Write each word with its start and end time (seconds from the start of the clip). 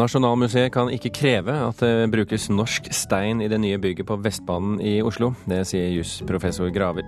Nasjonalmuseet 0.00 0.72
kan 0.72 0.88
ikke 0.88 1.10
kreve 1.12 1.52
at 1.66 1.82
det 1.84 2.08
brukes 2.12 2.46
norsk 2.48 2.86
stein 2.94 3.42
i 3.44 3.48
det 3.52 3.58
nye 3.60 3.76
bygget 3.80 4.08
på 4.08 4.16
Vestbanen 4.24 4.78
i 4.80 5.00
Oslo. 5.04 5.34
Det 5.44 5.60
sier 5.68 5.90
jusprofessor 5.92 6.72
Graver. 6.72 7.04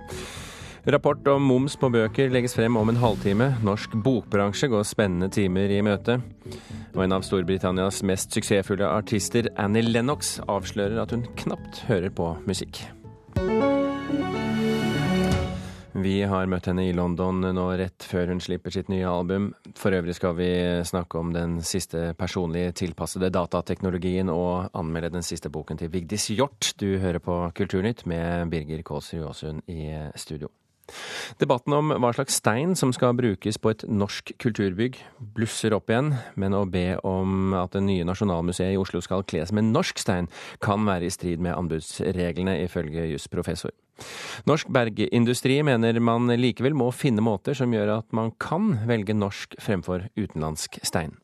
Rapport 0.85 1.27
om 1.31 1.45
moms 1.47 1.77
på 1.79 1.89
bøker 1.89 2.29
legges 2.29 2.53
frem 2.53 2.75
om 2.77 2.91
en 2.91 2.99
halvtime. 3.01 3.53
Norsk 3.65 3.95
bokbransje 4.03 4.69
går 4.69 4.85
spennende 4.85 5.31
timer 5.33 5.71
i 5.71 5.81
møte. 5.85 6.19
Og 6.93 7.05
en 7.05 7.15
av 7.17 7.25
Storbritannias 7.25 8.03
mest 8.05 8.35
suksessfulle 8.35 8.85
artister, 8.85 9.49
Annie 9.57 9.87
Lennox, 9.87 10.35
avslører 10.45 11.01
at 11.01 11.15
hun 11.15 11.25
knapt 11.39 11.85
hører 11.87 12.13
på 12.13 12.35
musikk. 12.45 12.83
Vi 15.93 16.23
har 16.25 16.47
møtt 16.49 16.65
henne 16.65 16.87
i 16.89 16.93
London 16.95 17.43
nå 17.53 17.65
rett 17.77 18.05
før 18.09 18.31
hun 18.33 18.39
slipper 18.41 18.73
sitt 18.73 18.89
nye 18.89 19.05
album. 19.05 19.51
For 19.77 19.93
øvrig 19.93 20.15
skal 20.17 20.33
vi 20.39 20.49
snakke 20.89 21.21
om 21.21 21.29
den 21.35 21.59
siste 21.61 22.15
personlig 22.17 22.71
tilpassede 22.79 23.29
datateknologien 23.33 24.31
og 24.33 24.73
anmelde 24.73 25.13
den 25.13 25.25
siste 25.25 25.53
boken 25.53 25.77
til 25.77 25.93
Vigdis 25.93 26.31
Hjort. 26.33 26.73
Du 26.81 26.97
hører 26.97 27.21
på 27.21 27.37
Kulturnytt 27.53 28.07
med 28.09 28.49
Birger 28.49 28.81
Kåsrud 28.81 29.29
Aasund 29.29 29.61
i 29.69 29.91
studio. 30.17 30.49
Debatten 31.39 31.73
om 31.77 31.93
hva 31.95 32.11
slags 32.15 32.35
stein 32.41 32.75
som 32.75 32.91
skal 32.95 33.15
brukes 33.15 33.57
på 33.61 33.71
et 33.71 33.85
norsk 33.87 34.33
kulturbygg, 34.43 34.99
blusser 35.35 35.75
opp 35.75 35.91
igjen, 35.91 36.11
men 36.39 36.55
å 36.57 36.65
be 36.69 36.97
om 37.07 37.55
at 37.57 37.75
det 37.77 37.85
nye 37.85 38.07
Nasjonalmuseet 38.07 38.75
i 38.75 38.79
Oslo 38.81 39.01
skal 39.03 39.23
kles 39.27 39.53
med 39.55 39.71
norsk 39.71 40.01
stein, 40.03 40.29
kan 40.63 40.83
være 40.87 41.07
i 41.07 41.13
strid 41.13 41.43
med 41.43 41.55
anbudsreglene, 41.55 42.59
ifølge 42.65 43.07
jusprofessor. 43.13 43.73
Norsk 44.49 44.69
bergindustri 44.73 45.59
mener 45.65 45.99
man 46.03 46.31
likevel 46.39 46.75
må 46.75 46.89
finne 46.95 47.23
måter 47.23 47.55
som 47.57 47.73
gjør 47.73 47.99
at 47.99 48.07
man 48.15 48.33
kan 48.41 48.73
velge 48.89 49.15
norsk 49.15 49.55
fremfor 49.61 50.09
utenlandsk 50.17 50.81
stein. 50.83 51.15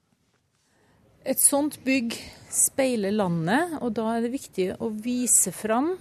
Et 1.28 1.40
sånt 1.42 1.76
bygg 1.84 2.16
speiler 2.54 3.12
landet, 3.12 3.76
og 3.84 3.92
da 3.98 4.16
er 4.16 4.24
det 4.24 4.32
viktig 4.38 4.70
å 4.80 4.88
vise 5.04 5.52
fram 5.54 5.98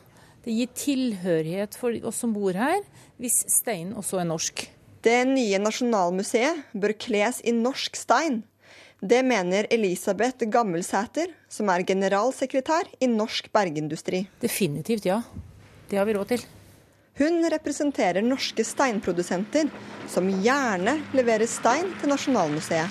det 0.49 0.55
gir 0.57 0.69
tilhørighet 0.73 1.77
for 1.77 1.93
oss 2.09 2.23
som 2.23 2.33
bor 2.33 2.57
her, 2.57 2.81
hvis 3.21 3.43
steinen 3.53 3.93
også 4.01 4.23
er 4.23 4.29
norsk. 4.31 4.63
Det 5.05 5.19
nye 5.29 5.59
Nasjonalmuseet 5.61 6.71
bør 6.73 6.95
kles 6.97 7.43
i 7.45 7.53
norsk 7.53 7.99
stein. 8.01 8.41
Det 8.99 9.21
mener 9.29 9.69
Elisabeth 9.71 10.49
Gammelsæter, 10.49 11.35
som 11.53 11.69
er 11.71 11.85
generalsekretær 11.87 12.89
i 12.99 13.07
Norsk 13.13 13.51
Bergindustri. 13.53 14.25
Definitivt, 14.41 15.05
ja. 15.07 15.21
Det 15.91 16.01
har 16.01 16.09
vi 16.09 16.17
råd 16.17 16.33
til. 16.33 16.47
Hun 17.21 17.45
representerer 17.53 18.25
norske 18.25 18.65
steinprodusenter, 18.65 19.69
som 20.09 20.33
gjerne 20.43 20.97
leverer 21.15 21.47
stein 21.47 21.93
til 22.01 22.11
Nasjonalmuseet. 22.11 22.89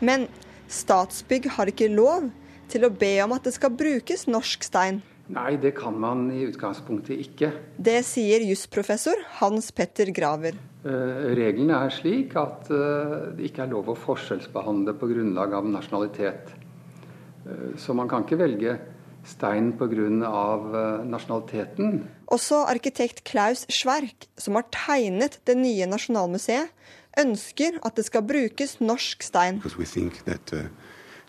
Men 0.00 0.30
Statsbygg 0.70 1.50
har 1.58 1.74
ikke 1.74 1.90
lov 1.92 2.30
til 2.72 2.86
å 2.86 2.92
be 2.92 3.16
om 3.24 3.34
at 3.36 3.46
det 3.46 3.54
skal 3.56 3.74
brukes 3.74 4.26
norsk 4.30 4.66
stein? 4.66 5.02
Nei, 5.32 5.54
det 5.56 5.72
kan 5.78 5.96
man 5.96 6.26
i 6.34 6.42
utgangspunktet 6.44 7.20
ikke. 7.22 7.50
Det 7.80 8.02
sier 8.04 8.44
jusprofessor 8.44 9.22
Hans 9.38 9.70
Petter 9.72 10.12
Graver. 10.12 10.58
Uh, 10.84 11.32
reglene 11.32 11.78
er 11.86 11.94
slik 11.96 12.34
at 12.36 12.68
uh, 12.68 13.30
det 13.32 13.48
ikke 13.48 13.64
er 13.64 13.70
lov 13.72 13.88
å 13.88 13.96
forskjellsbehandle 13.96 14.92
på 15.00 15.08
grunnlag 15.14 15.56
av 15.56 15.70
nasjonalitet. 15.70 16.52
Uh, 17.46 17.72
så 17.80 17.96
man 17.96 18.10
kan 18.10 18.26
ikke 18.26 18.42
velge 18.42 18.76
stein 19.24 19.72
pga. 19.80 20.10
Nasjonaliteten. 21.08 22.02
Også 22.28 22.60
arkitekt 22.68 23.24
Klaus 23.24 23.64
Schwerk, 23.72 24.28
som 24.36 24.58
har 24.58 24.68
tegnet 24.68 25.38
det 25.48 25.56
nye 25.56 25.88
Nasjonalmuseet, 25.88 26.68
ønsker 27.16 27.78
at 27.86 27.96
det 27.96 28.04
skal 28.10 28.24
brukes 28.26 28.76
norsk 28.82 29.24
stein. 29.24 29.62
That, 30.26 30.52
uh, 30.52 30.68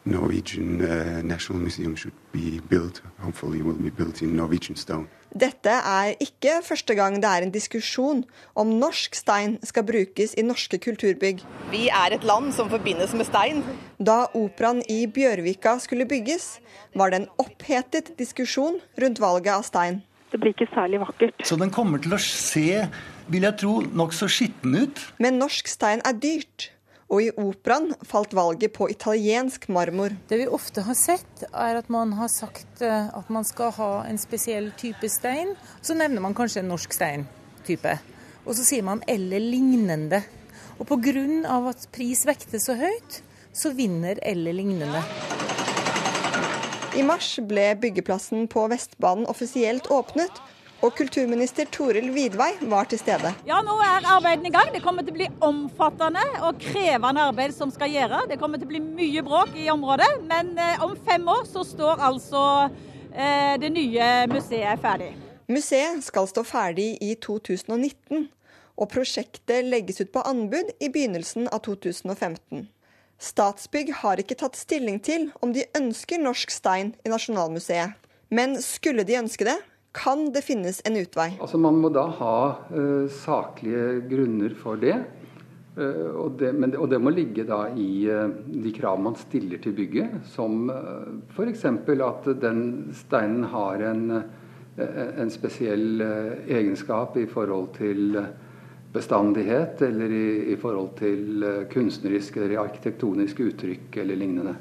Norwegian 0.06 0.82
uh, 0.82 1.22
National 1.24 1.62
Museum 1.62 1.96
should 1.96 2.14
be 2.32 2.62
built. 2.70 3.02
Hopefully 3.20 3.62
will 3.62 3.82
be 3.82 3.90
built 3.90 4.22
in 4.22 4.36
Norwegian 4.36 4.78
stone. 4.78 5.08
Dette 5.36 5.70
er 5.70 6.14
ikke 6.24 6.62
første 6.64 6.96
gang 6.96 7.18
det 7.20 7.28
er 7.28 7.44
en 7.44 7.52
diskusjon 7.52 8.22
om 8.56 8.70
norsk 8.80 9.18
stein 9.18 9.58
skal 9.68 9.84
brukes 9.84 10.36
i 10.38 10.46
norske 10.46 10.80
kulturbygg. 10.80 11.42
Vi 11.74 11.90
er 11.90 12.16
et 12.16 12.24
land 12.24 12.54
som 12.56 12.70
forbindes 12.72 13.12
med 13.18 13.28
stein. 13.28 13.64
Da 14.00 14.30
operaen 14.38 14.80
i 14.88 15.04
Bjørvika 15.12 15.76
skulle 15.84 16.08
bygges, 16.08 16.60
var 16.96 17.12
det 17.12 17.24
en 17.24 17.28
opphetet 17.42 18.14
diskusjon 18.20 18.80
rundt 19.02 19.20
valget 19.20 19.58
av 19.58 19.66
stein. 19.68 20.04
Det 20.32 20.40
blir 20.40 20.56
ikke 20.56 20.70
særlig 20.72 21.02
vakkert. 21.04 21.44
Så 21.44 21.58
den 21.60 21.74
kommer 21.74 22.00
til 22.00 22.16
å 22.16 22.22
se, 22.22 22.86
vil 23.32 23.46
jeg 23.50 23.60
tro, 23.60 23.76
nokså 23.82 24.30
skitten 24.32 24.78
ut. 24.86 25.04
Men 25.20 25.42
norsk 25.42 25.68
stein 25.68 26.06
er 26.06 26.16
dyrt. 26.16 26.70
Og 27.06 27.22
i 27.22 27.30
operaen 27.38 27.92
falt 28.08 28.34
valget 28.34 28.74
på 28.74 28.88
italiensk 28.90 29.68
marmor. 29.70 30.16
Det 30.28 30.40
vi 30.42 30.48
ofte 30.50 30.82
har 30.88 30.98
sett, 30.98 31.44
er 31.54 31.78
at 31.78 31.90
man 31.94 32.16
har 32.18 32.32
sagt 32.34 32.82
eh, 32.82 33.12
at 33.14 33.30
man 33.30 33.46
skal 33.46 33.72
ha 33.78 33.92
en 34.10 34.18
spesiell 34.18 34.72
type 34.80 35.10
stein. 35.14 35.54
Så 35.86 35.94
nevner 35.98 36.24
man 36.26 36.34
kanskje 36.38 36.64
en 36.64 36.72
norsk 36.74 36.98
steintype. 36.98 38.00
Og 38.46 38.58
så 38.58 38.66
sier 38.66 38.84
man 38.86 39.04
'eller 39.08 39.40
lignende'. 39.40 40.24
Og 40.80 40.88
pga. 40.88 41.70
at 41.70 41.88
pris 41.92 42.26
vekter 42.26 42.60
så 42.60 42.76
høyt, 42.76 43.22
så 43.54 43.72
vinner 43.74 44.18
'eller 44.22 44.54
lignende'. 44.54 45.04
I 46.96 47.04
mars 47.04 47.40
ble 47.44 47.76
byggeplassen 47.76 48.48
på 48.48 48.70
Vestbanen 48.72 49.28
offisielt 49.28 49.88
åpnet, 49.92 50.32
og 50.86 50.94
kulturminister 50.94 51.66
Toril 51.74 52.12
Vidvei 52.14 52.52
var 52.70 52.86
til 52.90 53.00
stede. 53.02 53.32
Ja, 53.48 53.58
nå 53.66 53.76
er 53.82 54.06
arbeidene 54.16 54.52
i 54.52 54.54
gang. 54.54 54.70
Det 54.74 54.84
kommer 54.84 55.06
til 55.06 55.16
å 55.16 55.18
bli 55.18 55.28
omfattende 55.48 56.22
og 56.46 56.60
krevende 56.62 57.24
arbeid 57.32 57.56
som 57.56 57.72
skal 57.74 57.90
gjøre. 57.94 58.26
Det 58.30 58.38
kommer 58.42 58.62
til 58.62 58.70
å 58.70 58.74
bli 58.76 58.82
mye 58.84 59.24
bråk 59.26 59.56
i 59.58 59.66
området, 59.74 60.12
men 60.30 60.54
eh, 60.62 60.84
om 60.86 60.94
fem 61.08 61.26
år 61.32 61.48
så 61.50 61.66
står 61.66 62.04
altså 62.10 62.44
eh, 62.68 63.56
det 63.62 63.72
nye 63.74 64.12
museet 64.30 64.84
ferdig. 64.84 65.12
Museet 65.50 66.06
skal 66.06 66.30
stå 66.30 66.46
ferdig 66.46 66.92
i 67.02 67.16
2019, 67.22 68.30
og 68.76 68.92
prosjektet 68.92 69.66
legges 69.66 70.04
ut 70.04 70.14
på 70.14 70.24
anbud 70.28 70.74
i 70.84 70.92
begynnelsen 70.94 71.50
av 71.50 71.64
2015. 71.66 72.68
Statsbygg 73.22 73.94
har 74.04 74.20
ikke 74.20 74.38
tatt 74.38 74.58
stilling 74.60 75.00
til 75.02 75.30
om 75.42 75.54
de 75.56 75.66
ønsker 75.78 76.20
norsk 76.22 76.52
stein 76.52 76.94
i 77.06 77.14
Nasjonalmuseet. 77.14 77.96
Men 78.34 78.58
skulle 78.62 79.06
de 79.08 79.16
ønske 79.22 79.46
det, 79.48 79.56
kan 79.96 80.32
det 80.34 80.44
finnes 80.44 80.82
en 80.86 80.98
utvei? 81.00 81.30
Altså 81.40 81.58
Man 81.62 81.80
må 81.80 81.90
da 81.94 82.06
ha 82.20 82.38
uh, 82.72 83.06
saklige 83.12 84.02
grunner 84.10 84.56
for 84.60 84.80
det. 84.82 84.98
Uh, 85.76 86.12
og, 86.22 86.38
det, 86.40 86.54
det, 86.56 86.78
og, 86.80 86.88
det, 86.92 87.02
må 87.04 87.12
ligge 87.12 87.44
da 87.48 87.66
i 87.76 88.06
uh, 88.08 88.30
de 88.48 88.72
krav 88.76 89.00
man 89.02 89.18
stiller 89.20 89.60
til 89.64 89.76
bygget, 89.76 90.22
som 90.32 90.70
uh, 90.72 91.12
f.eks. 91.36 91.66
at 91.68 92.32
den 92.42 92.64
steinen 92.96 93.44
har 93.52 93.84
en, 93.92 94.22
en 94.76 95.32
spesiell 95.32 96.04
egenskap 96.48 97.16
i 97.18 97.26
forhold 97.32 97.70
til 97.78 98.18
bestandighet, 98.96 99.82
eller 99.88 100.12
i, 100.12 100.28
i 100.52 100.56
forhold 100.60 100.96
til 101.00 101.46
kunstneriske 101.72 102.44
eller 102.44 102.64
arkitektoniske 102.64 103.52
uttrykk 103.52 104.04
eller 104.04 104.20
lignende. 104.20 104.56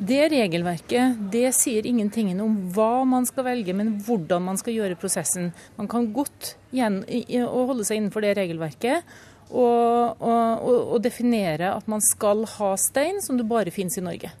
Det 0.00 0.30
regelverket 0.32 1.18
det 1.32 1.50
sier 1.52 1.84
ingenting 1.84 2.30
om 2.40 2.54
hva 2.72 3.02
man 3.04 3.26
skal 3.28 3.44
velge, 3.50 3.74
men 3.76 3.98
hvordan 4.00 4.46
man 4.46 4.56
skal 4.56 4.72
gjøre 4.72 4.96
prosessen. 4.96 5.50
Man 5.76 5.90
kan 5.92 6.06
godt 6.14 6.54
igjen, 6.72 7.02
holde 7.44 7.84
seg 7.84 8.00
innenfor 8.00 8.24
det 8.24 8.32
regelverket 8.38 9.04
og, 9.50 10.22
og, 10.22 10.70
og, 10.94 10.96
definere 11.04 11.74
at 11.74 11.90
man 11.90 12.00
skal 12.00 12.46
ha 12.56 12.70
stein 12.80 13.20
som 13.20 13.36
det 13.36 13.48
bare 13.50 13.74
finnes 13.74 13.98
i 14.00 14.06
Norge. 14.06 14.32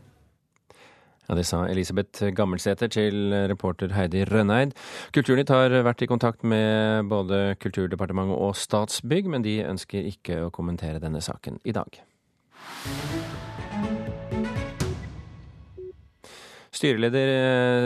Ja, 1.28 1.36
Det 1.36 1.44
sa 1.46 1.66
Elisabeth 1.68 2.32
Gammelsæter 2.34 2.88
til 2.88 3.34
reporter 3.52 3.92
Heidi 3.92 4.24
Rønneid. 4.24 4.72
Kulturnytt 5.12 5.52
har 5.52 5.76
vært 5.84 6.02
i 6.02 6.08
kontakt 6.08 6.40
med 6.42 7.04
både 7.12 7.54
Kulturdepartementet 7.60 8.38
og 8.38 8.56
Statsbygg, 8.56 9.28
men 9.28 9.44
de 9.44 9.60
ønsker 9.66 10.08
ikke 10.08 10.46
å 10.46 10.50
kommentere 10.54 11.04
denne 11.04 11.20
saken 11.20 11.60
i 11.68 11.76
dag. 11.76 12.00
Styreleder 16.80 17.28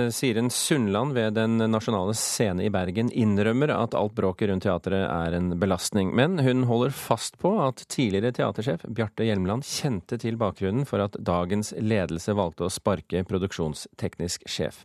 eh, 0.04 0.10
Siren 0.10 0.50
Sundland 0.50 1.12
ved 1.12 1.32
Den 1.34 1.58
nasjonale 1.58 2.12
scene 2.14 2.62
i 2.62 2.70
Bergen 2.70 3.08
innrømmer 3.10 3.72
at 3.74 3.94
alt 3.98 4.12
bråket 4.14 4.46
rundt 4.52 4.62
teatret 4.62 5.08
er 5.08 5.34
en 5.34 5.48
belastning, 5.58 6.12
men 6.14 6.38
hun 6.38 6.62
holder 6.68 6.94
fast 6.94 7.34
på 7.42 7.50
at 7.64 7.82
tidligere 7.90 8.30
teatersjef 8.36 8.84
Bjarte 8.86 9.26
Hjelmeland 9.26 9.66
kjente 9.66 10.14
til 10.22 10.38
bakgrunnen 10.38 10.86
for 10.86 11.02
at 11.02 11.18
dagens 11.18 11.72
ledelse 11.74 12.36
valgte 12.38 12.68
å 12.68 12.70
sparke 12.70 13.24
produksjonsteknisk 13.26 14.46
sjef. 14.46 14.84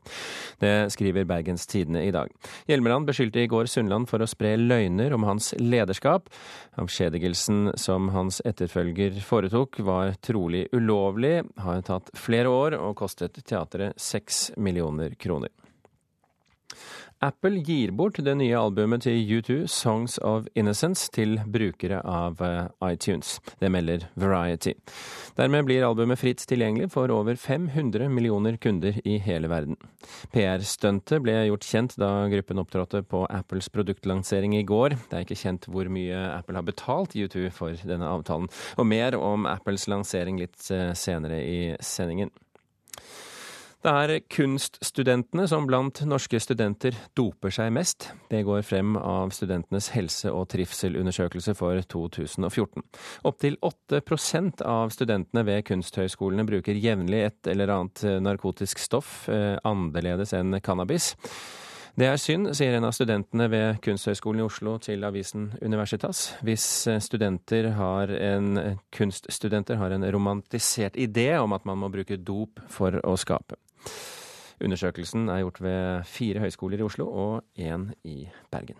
Det 0.57 0.89
skriver 0.95 1.29
Bergens 1.29 1.69
Tidende 1.69 2.01
i 2.01 2.09
dag. 2.15 2.33
Hjelmeland 2.65 3.05
beskyldte 3.11 3.45
i 3.45 3.51
går 3.53 3.69
Sundland 3.69 4.09
for 4.09 4.25
å 4.25 4.31
spre 4.33 4.55
løgner 4.57 5.13
om 5.13 5.29
hans 5.29 5.51
lederskap. 5.61 6.33
Avskjedigelsen 6.81 7.75
som 7.77 8.09
hans 8.17 8.41
etterfølger 8.41 9.21
foretok, 9.21 9.83
var 9.85 10.17
trolig 10.25 10.65
ulovlig, 10.73 11.43
har 11.61 11.85
tatt 11.85 12.09
flere 12.17 12.49
år 12.49 12.79
og 12.81 12.97
kostet 13.05 13.37
teatret 13.45 13.98
seks 13.99 14.49
millioner 14.57 15.15
kroner. 15.19 15.51
Apple 17.21 17.59
gir 17.59 17.91
bort 17.91 18.15
det 18.23 18.31
nye 18.39 18.55
albumet 18.55 19.03
til 19.03 19.17
U2, 19.27 19.67
'Songs 19.67 20.17
of 20.23 20.45
Innocence', 20.55 21.09
til 21.11 21.35
brukere 21.43 21.99
av 22.07 22.39
eh, 22.39 22.69
iTunes. 22.93 23.41
Det 23.59 23.67
melder 23.67 24.05
Variety. 24.15 24.73
Dermed 25.35 25.67
blir 25.67 25.83
albumet 25.83 26.19
fritt 26.21 26.45
tilgjengelig 26.47 26.93
for 26.93 27.11
over 27.11 27.35
500 27.35 28.07
millioner 28.07 28.55
kunder 28.55 29.01
i 29.03 29.17
hele 29.19 29.51
verden. 29.51 29.75
PR-stuntet 30.31 31.19
ble 31.19 31.35
gjort 31.49 31.67
kjent 31.67 31.97
da 31.99 32.29
gruppen 32.31 32.63
opptrådte 32.63 33.03
på 33.03 33.25
Apples 33.27 33.67
produktlansering 33.67 34.55
i 34.55 34.63
går. 34.63 34.95
Det 35.09 35.19
er 35.19 35.27
ikke 35.27 35.43
kjent 35.43 35.67
hvor 35.67 35.91
mye 35.91 36.15
Apple 36.37 36.55
har 36.55 36.63
betalt 36.63 37.19
U2 37.19 37.49
for 37.51 37.75
denne 37.83 38.07
avtalen. 38.07 38.47
Og 38.79 38.87
mer 38.87 39.19
om 39.19 39.43
Apples 39.43 39.89
lansering 39.91 40.39
litt 40.39 40.71
eh, 40.71 40.93
senere 40.95 41.43
i 41.43 41.75
sendingen. 41.83 42.31
Det 43.79 43.91
er 43.95 44.19
kunststudentene 44.27 45.45
som 45.47 45.63
blant 45.63 46.01
norske 46.03 46.35
studenter 46.43 46.97
doper 47.15 47.53
seg 47.55 47.69
mest. 47.71 48.09
Det 48.27 48.41
går 48.43 48.65
frem 48.67 48.97
av 48.99 49.31
studentenes 49.31 49.87
helse- 49.93 50.33
og 50.35 50.49
trivselundersøkelse 50.51 51.53
for 51.55 51.79
2014. 51.87 52.83
Opptil 53.29 53.55
8% 53.63 54.65
av 54.67 54.91
studentene 54.91 55.45
ved 55.47 55.63
kunsthøyskolene 55.69 56.43
bruker 56.49 56.75
jevnlig 56.75 57.21
et 57.29 57.51
eller 57.53 57.71
annet 57.77 58.03
narkotisk 58.19 58.83
stoff 58.83 59.29
eh, 59.31 59.55
annerledes 59.63 60.35
enn 60.35 60.59
cannabis. 60.59 61.13
Det 61.95 62.07
er 62.07 62.19
synd, 62.19 62.51
sier 62.55 62.75
en 62.75 62.87
av 62.87 62.93
studentene 62.95 63.47
ved 63.51 63.79
Kunsthøgskolen 63.83 64.39
i 64.39 64.45
Oslo 64.45 64.75
til 64.83 65.03
avisen 65.07 65.49
Universitas. 65.59 66.29
Hvis 66.47 66.67
studenter 67.03 67.71
har 67.79 68.11
en, 68.11 68.77
kunststudenter 68.95 69.79
har 69.81 69.95
en 69.95 70.07
romantisert 70.11 70.99
idé 70.99 71.33
om 71.39 71.55
at 71.55 71.65
man 71.67 71.81
må 71.81 71.89
bruke 71.91 72.19
dop 72.19 72.61
for 72.71 72.99
å 73.03 73.17
skape. 73.19 73.59
Undersøkelsen 74.61 75.29
er 75.29 75.43
gjort 75.43 75.61
ved 75.63 76.03
fire 76.03 76.39
høyskoler 76.39 76.79
i 76.79 76.87
Oslo 76.87 77.07
og 77.07 77.43
én 77.59 77.91
i 78.03 78.27
Bergen. 78.51 78.75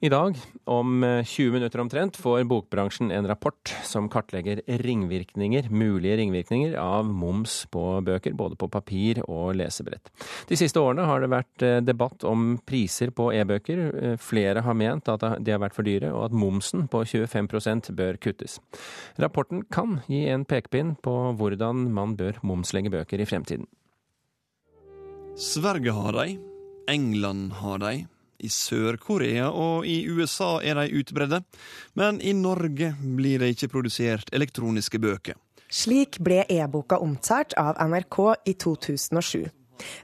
I 0.00 0.08
dag, 0.08 0.36
om 0.64 1.22
20 1.24 1.52
minutter 1.52 1.80
omtrent, 1.80 2.16
får 2.16 2.44
bokbransjen 2.44 3.08
en 3.10 3.26
rapport 3.26 3.70
som 3.84 4.10
kartlegger 4.12 4.60
ringvirkninger, 4.66 5.70
mulige 5.72 6.18
ringvirkninger 6.20 6.74
av 6.76 7.08
moms 7.08 7.62
på 7.72 7.84
bøker, 8.04 8.34
både 8.36 8.58
på 8.60 8.68
papir 8.68 9.22
og 9.24 9.54
lesebrett. 9.56 10.10
De 10.50 10.58
siste 10.60 10.82
årene 10.82 11.06
har 11.08 11.24
det 11.24 11.30
vært 11.32 11.64
eh, 11.64 11.78
debatt 11.80 12.26
om 12.28 12.58
priser 12.68 13.08
på 13.16 13.30
e-bøker. 13.38 13.80
Eh, 13.96 14.18
flere 14.20 14.60
har 14.66 14.76
ment 14.76 15.08
at 15.08 15.24
de 15.40 15.54
har 15.54 15.62
vært 15.64 15.78
for 15.78 15.88
dyre, 15.88 16.10
og 16.12 16.26
at 16.26 16.36
momsen 16.36 16.84
på 16.92 17.00
25% 17.00 17.88
bør 17.96 18.18
kuttes. 18.20 18.58
Rapporten 19.16 19.62
kan 19.72 20.02
gi 20.12 20.26
en 20.28 20.44
pekepinn 20.44 20.98
på 21.00 21.14
hvordan 21.40 21.86
man 21.96 22.18
bør 22.20 22.42
momslegge 22.44 22.92
bøker 22.92 23.24
i 23.24 23.28
fremtiden. 23.32 23.64
Sverige 25.40 25.96
har 25.96 26.20
de, 26.20 26.36
England 26.92 27.56
har 27.62 27.80
de. 27.80 27.94
I 28.38 28.50
Sør-Korea 28.52 29.48
og 29.50 29.86
i 29.88 30.02
USA 30.08 30.56
er 30.62 30.78
de 30.80 31.00
utbredde, 31.00 31.42
men 31.94 32.20
i 32.20 32.34
Norge 32.36 32.92
blir 33.00 33.42
det 33.42 33.54
ikke 33.54 33.72
produsert 33.72 34.32
elektroniske 34.36 35.00
bøker. 35.02 35.38
Slik 35.72 36.20
ble 36.22 36.44
e-boka 36.52 37.00
omtalt 37.02 37.56
av 37.58 37.78
NRK 37.82 38.18
i 38.46 38.54
2007. 38.54 39.46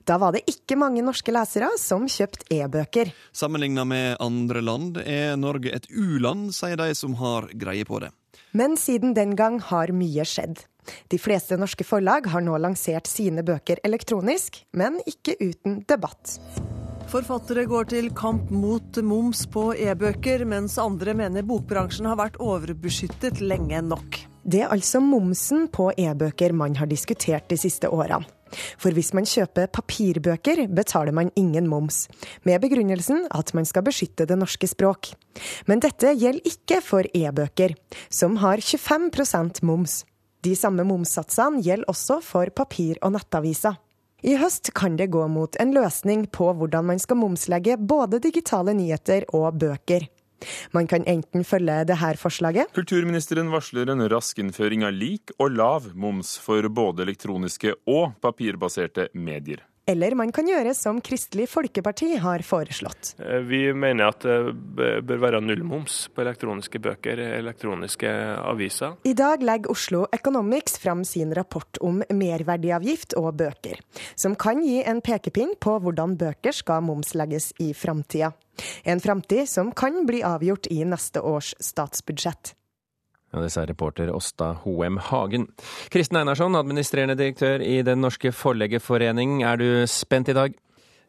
Da 0.05 0.19
var 0.21 0.35
det 0.35 0.43
ikke 0.51 0.77
mange 0.77 1.05
norske 1.05 1.33
lesere 1.33 1.71
som 1.81 2.05
kjøpte 2.11 2.49
e-bøker. 2.53 3.13
Sammenligna 3.33 3.87
med 3.89 4.19
andre 4.21 4.61
land 4.65 4.99
er 5.05 5.39
Norge 5.41 5.73
et 5.73 5.89
u-land, 5.89 6.51
sier 6.55 6.77
de 6.81 6.91
som 6.99 7.17
har 7.21 7.49
greie 7.57 7.87
på 7.89 8.03
det. 8.03 8.13
Men 8.53 8.77
siden 8.77 9.15
den 9.17 9.37
gang 9.37 9.61
har 9.71 9.95
mye 9.97 10.27
skjedd. 10.29 10.61
De 11.09 11.19
fleste 11.21 11.57
norske 11.57 11.87
forlag 11.87 12.27
har 12.33 12.45
nå 12.45 12.59
lansert 12.59 13.09
sine 13.09 13.45
bøker 13.47 13.81
elektronisk, 13.87 14.65
men 14.77 14.99
ikke 15.07 15.39
uten 15.41 15.83
debatt. 15.89 16.41
Forfattere 17.13 17.67
går 17.69 17.91
til 17.91 18.07
kamp 18.17 18.49
mot 18.57 18.97
moms 19.05 19.43
på 19.53 19.67
e-bøker, 19.77 20.47
mens 20.49 20.79
andre 20.81 21.13
mener 21.13 21.45
bokbransjen 21.45 22.07
har 22.09 22.17
vært 22.17 22.39
overbeskyttet 22.41 23.43
lenge 23.45 23.83
nok. 23.85 24.17
Det 24.49 24.63
er 24.65 24.73
altså 24.73 25.03
momsen 25.05 25.67
på 25.69 25.91
e-bøker 25.93 26.55
man 26.57 26.79
har 26.81 26.89
diskutert 26.89 27.51
de 27.53 27.59
siste 27.61 27.91
årene. 27.93 28.25
For 28.81 28.97
hvis 28.97 29.13
man 29.13 29.29
kjøper 29.29 29.69
papirbøker, 29.77 30.65
betaler 30.73 31.13
man 31.13 31.29
ingen 31.37 31.69
moms, 31.69 32.07
med 32.49 32.65
begrunnelsen 32.65 33.27
at 33.29 33.53
man 33.53 33.69
skal 33.69 33.85
beskytte 33.85 34.25
det 34.29 34.41
norske 34.41 34.73
språk. 34.73 35.13
Men 35.69 35.85
dette 35.85 36.17
gjelder 36.17 36.49
ikke 36.49 36.81
for 36.81 37.13
e-bøker, 37.13 37.77
som 38.09 38.41
har 38.41 38.65
25% 38.65 39.61
moms. 39.69 40.01
De 40.41 40.57
samme 40.57 40.89
momssatsene 40.89 41.61
gjelder 41.61 41.93
også 41.93 42.23
for 42.25 42.49
papir- 42.57 43.05
og 43.05 43.19
nettaviser. 43.21 43.77
I 44.23 44.37
høst 44.39 44.71
kan 44.79 44.95
det 44.95 45.09
gå 45.11 45.25
mot 45.27 45.57
en 45.59 45.73
løsning 45.75 46.29
på 46.31 46.53
hvordan 46.55 46.87
man 46.93 47.01
skal 47.03 47.19
momslegge 47.19 47.75
både 47.75 48.21
digitale 48.23 48.71
nyheter 48.79 49.27
og 49.35 49.57
bøker. 49.59 50.07
Man 50.75 50.87
kan 50.91 51.03
enten 51.11 51.43
følge 51.47 51.81
dette 51.91 52.15
forslaget 52.19 52.71
Kulturministeren 52.75 53.51
varsler 53.51 53.91
en 53.91 54.07
rask 54.11 54.39
innføring 54.39 54.87
av 54.87 54.95
lik 54.95 55.35
og 55.39 55.57
lav 55.59 55.91
moms 55.95 56.37
for 56.43 56.67
både 56.71 57.03
elektroniske 57.07 57.75
og 57.87 58.15
papirbaserte 58.23 59.09
medier. 59.15 59.63
Eller 59.87 60.15
man 60.15 60.31
kan 60.35 60.47
gjøre 60.47 60.75
som 60.79 61.01
Kristelig 61.03 61.49
Folkeparti 61.51 62.13
har 62.23 62.45
foreslått. 62.47 63.15
Eh, 63.19 63.41
vi 63.47 63.65
mener 63.75 64.13
at 64.13 64.23
det 64.23 65.03
bør 65.09 65.23
være 65.25 65.43
nullmoms 65.43 66.05
på 66.15 66.23
elektroniske 66.23 66.79
bøker, 66.83 67.19
elektroniske 67.41 68.13
aviser. 68.47 68.97
I 69.09 69.17
dag 69.19 69.43
legger 69.43 69.75
Oslo 69.75 70.05
Economics 70.15 70.79
fram 70.83 71.05
sin 71.09 71.35
rapport 71.35 71.81
om 71.83 72.03
merverdiavgift 72.15 73.17
og 73.19 73.33
bøker, 73.43 73.83
som 74.15 74.37
kan 74.39 74.63
gi 74.63 74.81
en 74.87 75.03
pekepinn 75.05 75.57
på 75.61 75.79
hvordan 75.83 76.17
bøker 76.21 76.55
skal 76.55 76.85
momslegges 76.87 77.53
i 77.63 77.73
framtida. 77.75 78.33
En 78.85 79.01
framtid 79.01 79.49
som 79.49 79.73
kan 79.73 80.05
bli 80.07 80.23
avgjort 80.23 80.69
i 80.71 80.83
neste 80.85 81.21
års 81.21 81.55
statsbudsjett. 81.61 82.55
Ja, 83.33 83.41
det 83.41 83.51
sa 83.55 83.65
reporter 83.65 84.11
Åsta 84.13 84.51
Hoem 84.65 84.99
Hagen. 85.01 85.47
Kristen 85.93 86.19
Einarsson, 86.21 86.57
administrerende 86.59 87.17
direktør 87.17 87.65
i 87.65 87.79
Den 87.83 88.03
norske 88.05 88.29
forleggerforening. 88.37 89.41
Er 89.43 89.57
du 89.57 89.87
spent 89.89 90.29
i 90.29 90.37
dag? 90.37 90.59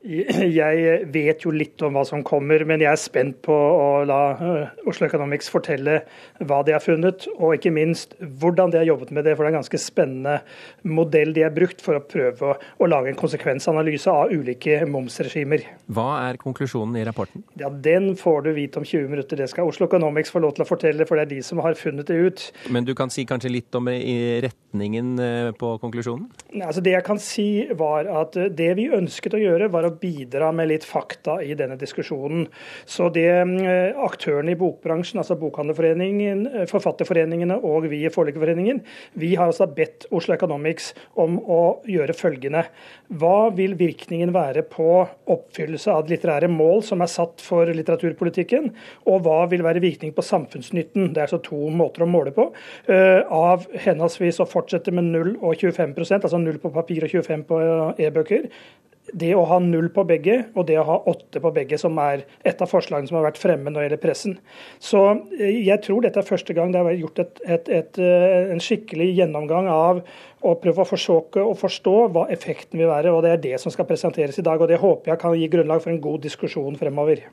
Jeg 0.03 1.05
vet 1.13 1.45
jo 1.45 1.51
litt 1.55 1.79
om 1.85 1.95
hva 1.95 2.03
som 2.07 2.23
kommer, 2.27 2.65
men 2.67 2.81
jeg 2.83 2.91
er 2.91 2.99
spent 2.99 3.37
på 3.45 3.55
å 3.55 4.03
la 4.07 4.19
eh, 4.35 4.73
Oslo 4.89 5.07
Economics 5.07 5.47
fortelle 5.51 6.01
hva 6.43 6.59
de 6.67 6.73
har 6.75 6.83
funnet, 6.83 7.23
og 7.37 7.55
ikke 7.55 7.71
minst 7.71 8.17
hvordan 8.19 8.73
de 8.73 8.81
har 8.81 8.89
jobbet 8.89 9.13
med 9.15 9.23
det. 9.23 9.37
For 9.37 9.45
det 9.45 9.51
er 9.51 9.53
en 9.53 9.61
ganske 9.61 9.79
spennende 9.79 10.35
modell 10.83 11.31
de 11.35 11.45
har 11.45 11.53
brukt 11.55 11.79
for 11.83 11.95
å 11.95 12.03
prøve 12.03 12.51
å 12.59 12.89
lage 12.89 13.13
en 13.13 13.19
konsekvensanalyse 13.19 14.11
av 14.11 14.33
ulike 14.35 14.81
momsregimer. 14.91 15.63
Hva 15.95 16.09
er 16.25 16.41
konklusjonen 16.41 16.99
i 16.99 17.05
rapporten? 17.07 17.47
Ja, 17.59 17.71
Den 17.71 18.11
får 18.19 18.43
du 18.49 18.51
vite 18.57 18.83
om 18.83 18.87
20 18.87 19.07
minutter. 19.07 19.39
Det 19.39 19.47
skal 19.53 19.71
Oslo 19.71 19.87
Economics 19.87 20.33
få 20.35 20.43
lov 20.43 20.57
til 20.57 20.65
å 20.65 20.69
fortelle, 20.69 21.07
for 21.07 21.19
det 21.19 21.29
er 21.29 21.33
de 21.37 21.41
som 21.47 21.63
har 21.63 21.79
funnet 21.79 22.11
det 22.11 22.19
ut. 22.19 22.45
Men 22.75 22.83
du 22.83 22.91
kan 22.97 23.13
si 23.13 23.23
kanskje 23.29 23.53
litt 23.55 23.79
om 23.79 23.87
retningen 23.87 25.15
eh, 25.23 25.49
på 25.55 25.77
konklusjonen? 25.79 26.27
Altså 26.59 26.83
Det 26.83 26.97
jeg 26.97 27.07
kan 27.07 27.23
si, 27.23 27.47
var 27.79 28.11
at 28.11 28.35
det 28.35 28.71
vi 28.75 28.91
ønsket 28.91 29.39
å 29.39 29.41
gjøre, 29.41 29.71
var 29.71 29.87
å 29.87 29.92
bidra 29.99 30.51
med 30.55 30.69
litt 30.71 30.85
fakta 30.87 31.39
i 31.43 31.55
denne 31.57 31.77
diskusjonen. 31.79 32.47
Så 32.85 33.09
det 33.13 33.27
eh, 33.29 33.99
aktørene 34.05 34.53
i 34.53 34.59
bokbransjen, 34.59 35.21
altså 35.21 35.37
Bokhandlerforeningen, 35.39 36.45
eh, 36.49 36.67
Forfatterforeningene 36.69 37.59
og 37.63 37.87
vi 37.91 38.03
i 38.03 38.11
Forleggerforeningen, 38.13 38.81
vi 39.19 39.33
har 39.39 39.51
altså 39.51 39.67
bedt 39.67 40.07
Oslo 40.13 40.35
Economics 40.35 40.91
om 41.19 41.39
å 41.41 41.61
gjøre 41.89 42.15
følgende. 42.17 42.65
Hva 43.13 43.49
vil 43.55 43.75
virkningen 43.79 44.33
være 44.35 44.65
på 44.69 44.89
oppfyllelse 45.31 45.93
av 45.93 46.09
litterære 46.11 46.49
mål 46.51 46.83
som 46.87 47.03
er 47.03 47.11
satt 47.11 47.43
for 47.43 47.69
litteraturpolitikken, 47.69 48.71
og 49.09 49.23
hva 49.25 49.43
vil 49.51 49.65
være 49.65 49.83
virkning 49.83 50.13
på 50.15 50.25
samfunnsnytten, 50.25 51.11
det 51.13 51.21
er 51.21 51.27
altså 51.27 51.41
to 51.43 51.69
måter 51.73 52.05
å 52.05 52.09
måle 52.09 52.33
på, 52.35 52.49
eh, 52.87 53.21
av 53.29 53.67
henholdsvis 53.85 54.41
å 54.43 54.49
fortsette 54.49 54.93
med 54.93 55.11
0 55.13 55.35
og 55.41 55.55
25% 55.59 56.23
altså 56.23 56.39
0 56.41 56.59
på 56.63 56.73
papir 56.73 57.05
og 57.05 57.13
25 57.13 57.45
på 57.49 57.59
e-bøker, 57.99 58.49
det 59.11 59.33
å 59.35 59.43
ha 59.49 59.57
null 59.59 59.89
på 59.93 60.05
begge 60.07 60.37
og 60.55 60.67
det 60.69 60.77
å 60.79 60.85
ha 60.87 60.97
åtte 61.11 61.41
på 61.43 61.51
begge, 61.55 61.77
som 61.81 61.97
er 62.01 62.23
et 62.47 62.61
av 62.63 62.69
forslagene 62.71 63.09
som 63.09 63.19
har 63.19 63.27
vært 63.27 63.41
fremme 63.41 63.71
når 63.71 63.79
det 63.79 63.87
gjelder 63.87 64.03
pressen. 64.05 64.37
Så 64.83 65.01
eh, 65.37 65.59
jeg 65.65 65.81
tror 65.83 66.05
dette 66.05 66.21
er 66.21 66.29
første 66.29 66.55
gang 66.55 66.71
det 66.71 66.79
har 66.79 66.87
vært 66.87 67.03
gjort 67.03 67.23
et, 67.25 67.43
et, 67.43 67.73
et, 67.81 67.99
eh, 67.99 68.53
en 68.55 68.63
skikkelig 68.63 69.09
gjennomgang 69.19 69.67
av 69.71 70.03
å 70.43 70.53
prøve 70.59 70.83
å 70.83 70.87
forsøke 70.87 71.43
å 71.43 71.55
forstå 71.57 71.95
hva 72.13 72.27
effekten 72.33 72.81
vil 72.81 72.91
være. 72.91 73.13
og 73.13 73.23
Det 73.23 73.31
er 73.31 73.41
det 73.43 73.61
som 73.61 73.71
skal 73.71 73.87
presenteres 73.89 74.39
i 74.39 74.45
dag. 74.45 74.61
og 74.61 74.67
Det 74.67 74.79
håper 74.79 75.11
jeg 75.11 75.19
kan 75.19 75.35
gi 75.39 75.49
grunnlag 75.49 75.81
for 75.81 75.93
en 75.93 76.01
god 76.03 76.21
diskusjon 76.21 76.77
fremover. 76.79 77.23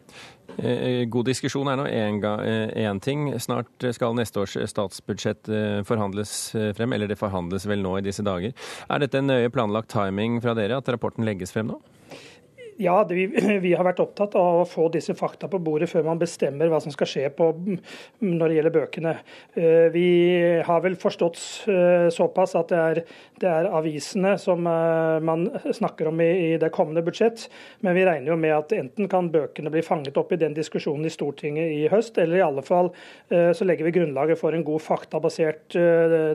Eh, 0.59 1.05
god 1.11 1.27
diskusjon 1.27 1.69
er 1.69 1.77
nå 1.77 1.87
én 1.91 3.01
ting. 3.01 3.31
Snart 3.39 3.89
skal 3.93 4.15
neste 4.15 4.41
års 4.41 4.57
statsbudsjett 4.73 5.51
forhandles 5.87 6.35
frem, 6.77 6.93
eller 6.93 7.11
det 7.11 7.19
forhandles 7.19 7.67
vel 7.67 7.83
nå 7.83 7.99
i 7.99 8.05
disse 8.07 8.23
dager. 8.23 8.55
Er 8.89 8.99
dette 8.99 9.19
en 9.19 9.31
nøye 9.31 9.51
planlagt 9.51 9.91
timing 9.91 10.41
fra 10.41 10.55
dere 10.55 10.79
at 10.79 10.89
rapporten 10.89 11.27
legges 11.27 11.53
frem 11.53 11.75
nå? 11.75 11.81
Ja, 12.81 13.05
det, 13.05 13.15
vi, 13.15 13.27
vi, 13.65 13.75
har 13.77 13.85
vært 13.85 14.01
opptatt 14.01 14.35
av 14.41 14.63
å 14.63 14.69
få 14.69 14.87
disse 14.93 15.13
fakta 15.17 15.51
på 15.53 15.59
bordet 15.61 15.91
før 15.91 16.07
man 16.07 16.21
bestemmer 16.21 16.71
hva 16.73 16.79
som 16.81 16.93
skal 16.95 17.09
skje 17.11 17.27
på, 17.37 17.51
når 18.25 18.45
det 18.47 18.55
gjelder 18.57 18.73
bøkene. 18.73 19.13
Eh, 19.53 19.89
vi 19.93 20.07
har 20.65 20.81
vel 20.81 20.97
forstått 21.01 21.41
eh, 21.69 22.07
såpass 22.15 22.57
at 22.57 22.73
det 22.73 22.79
er, 22.81 23.01
det 23.43 23.51
er 23.51 23.69
avisene 23.77 24.33
som 24.41 24.65
eh, 24.71 25.19
man 25.29 25.45
snakker 25.77 26.09
om 26.09 26.23
i, 26.25 26.31
i, 26.31 26.55
det 26.63 26.73
kommende 26.73 27.05
budsjett, 27.05 27.45
men 27.85 27.99
vi 27.99 28.07
regner 28.09 28.33
jo 28.33 28.39
med 28.41 28.57
at 28.57 28.73
enten 28.79 29.11
kan 29.13 29.29
bøkene 29.35 29.73
bli 29.75 29.85
fanget 29.85 30.17
opp 30.21 30.33
i 30.33 30.41
den 30.41 30.57
diskusjonen 30.57 31.05
i 31.05 31.13
Stortinget 31.13 31.75
i 31.77 31.85
høst, 31.93 32.17
eller 32.21 32.41
i 32.41 32.47
alle 32.47 32.65
fall 32.65 32.91
så 33.29 33.67
legger 33.67 33.87
vi 33.87 33.93
grunnlaget 33.95 34.41
for 34.41 34.57
en 34.57 34.65
god 34.67 34.83
faktabasert 34.83 35.77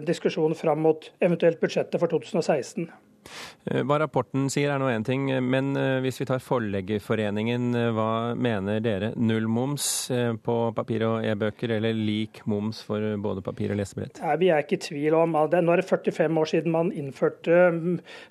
diskusjon 0.05 0.55
fram 0.57 0.83
mot 0.85 1.09
eventuelt 1.25 1.59
budsjettet 1.61 2.01
for 2.01 2.11
2016. 2.11 2.87
Eh, 3.65 3.81
hva 3.81 3.97
rapporten 4.01 4.45
sier 4.53 4.69
er 4.69 4.81
nå 4.81 4.89
én 4.91 5.05
ting, 5.05 5.25
men 5.41 5.73
eh, 5.79 5.97
hvis 6.03 6.19
vi 6.21 6.27
tar 6.29 6.43
Forleggerforeningen, 6.43 7.67
eh, 7.73 7.89
hva 7.95 8.09
mener 8.37 8.81
dere? 8.83 9.11
Null 9.17 9.47
moms 9.49 9.87
på 10.45 10.55
papir 10.77 11.05
og 11.07 11.25
e-bøker, 11.25 11.75
eller 11.77 11.95
lik 11.97 12.43
moms 12.49 12.81
for 12.85 13.01
både 13.21 13.41
papir 13.45 13.73
og 13.73 13.79
lesebrett? 13.79 14.19
Nei, 14.21 14.35
vi 14.41 14.51
er 14.53 14.61
ikke 14.61 14.77
i 14.77 14.83
tvil 14.85 15.17
om 15.17 15.33
det. 15.49 15.63
Nå 15.65 15.73
er 15.73 15.81
det 15.81 15.87
45 15.89 16.41
år 16.41 16.51
siden 16.51 16.75
man 16.75 16.91
innførte, 16.93 17.55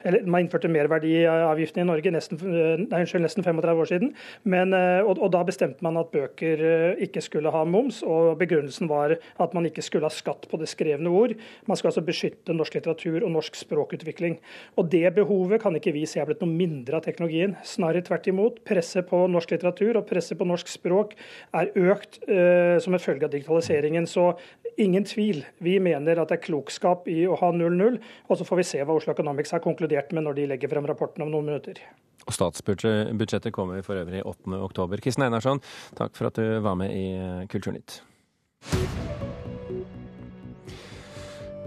eller, 0.04 0.28
man 0.28 0.44
innførte 0.44 0.70
merverdiavgiften 0.70 1.82
i 1.82 1.88
Norge, 1.88 2.14
nesten, 2.14 2.40
nei, 2.44 3.02
unnskyld, 3.02 3.24
nesten 3.26 3.46
35 3.46 3.82
år 3.84 3.90
siden. 3.90 4.14
Men, 4.46 4.74
og, 4.74 5.16
og, 5.16 5.28
da 5.34 5.42
bestemte 5.46 5.84
man 5.84 5.98
at 5.98 6.12
bøker 6.14 6.62
ikke 7.02 7.22
skulle 7.24 7.52
ha 7.54 7.64
moms, 7.66 8.02
og 8.06 8.38
begrunnelsen 8.38 8.90
var 8.90 9.16
at 9.18 9.56
man 9.56 9.66
ikke 9.66 9.82
skulle 9.84 10.06
ha 10.06 10.14
skatt 10.14 10.46
på 10.50 10.60
det 10.60 10.70
skrevne 10.70 11.10
ord. 11.10 11.34
Man 11.66 11.80
skal 11.80 11.90
altså 11.90 12.04
beskytte 12.06 12.54
norsk 12.54 12.78
litteratur 12.78 13.24
og 13.24 13.34
norsk 13.34 13.58
språkutvikling. 13.58 14.38
Og 14.78 14.83
og 14.84 14.90
Det 14.92 15.08
behovet 15.16 15.62
kan 15.62 15.76
ikke 15.78 15.94
vi 15.94 16.04
se 16.08 16.20
er 16.20 16.28
blitt 16.28 16.42
noe 16.44 16.52
mindre 16.52 16.98
av 16.98 17.04
teknologien. 17.06 17.54
Snarere 17.64 18.04
tvert 18.04 18.28
imot. 18.28 18.60
Presset 18.68 19.08
på 19.08 19.22
norsk 19.32 19.54
litteratur 19.54 19.96
og 19.96 20.06
presset 20.08 20.36
på 20.40 20.48
norsk 20.48 20.68
språk 20.68 21.14
er 21.56 21.70
økt 21.72 22.20
eh, 22.28 22.76
som 22.84 22.96
en 22.96 23.02
følge 23.02 23.24
av 23.24 23.32
digitaliseringen. 23.32 24.08
Så 24.10 24.34
ingen 24.76 25.06
tvil. 25.08 25.44
Vi 25.64 25.78
mener 25.80 26.20
at 26.20 26.32
det 26.32 26.40
er 26.40 26.44
klokskap 26.44 27.08
i 27.08 27.22
å 27.24 27.38
ha 27.40 27.52
0-0. 27.54 28.00
Og 28.28 28.40
så 28.40 28.48
får 28.48 28.60
vi 28.60 28.66
se 28.74 28.82
hva 28.84 28.98
Oslo 28.98 29.14
Economics 29.16 29.54
har 29.56 29.64
konkludert 29.64 30.12
med 30.12 30.28
når 30.28 30.40
de 30.40 30.48
legger 30.52 30.74
frem 30.74 30.90
rapporten 30.90 31.24
om 31.24 31.32
noen 31.32 31.48
minutter. 31.48 31.80
Og 32.24 32.36
Statsbudsjettet 32.36 33.52
kommer 33.54 33.84
for 33.84 34.00
øvrig 34.00 34.24
8.10. 34.24 35.00
Kristin 35.04 35.28
Einarsson, 35.28 35.60
takk 35.96 36.16
for 36.16 36.28
at 36.28 36.40
du 36.40 36.60
var 36.64 36.76
med 36.80 36.92
i 36.92 37.06
Kulturnytt. 37.52 38.00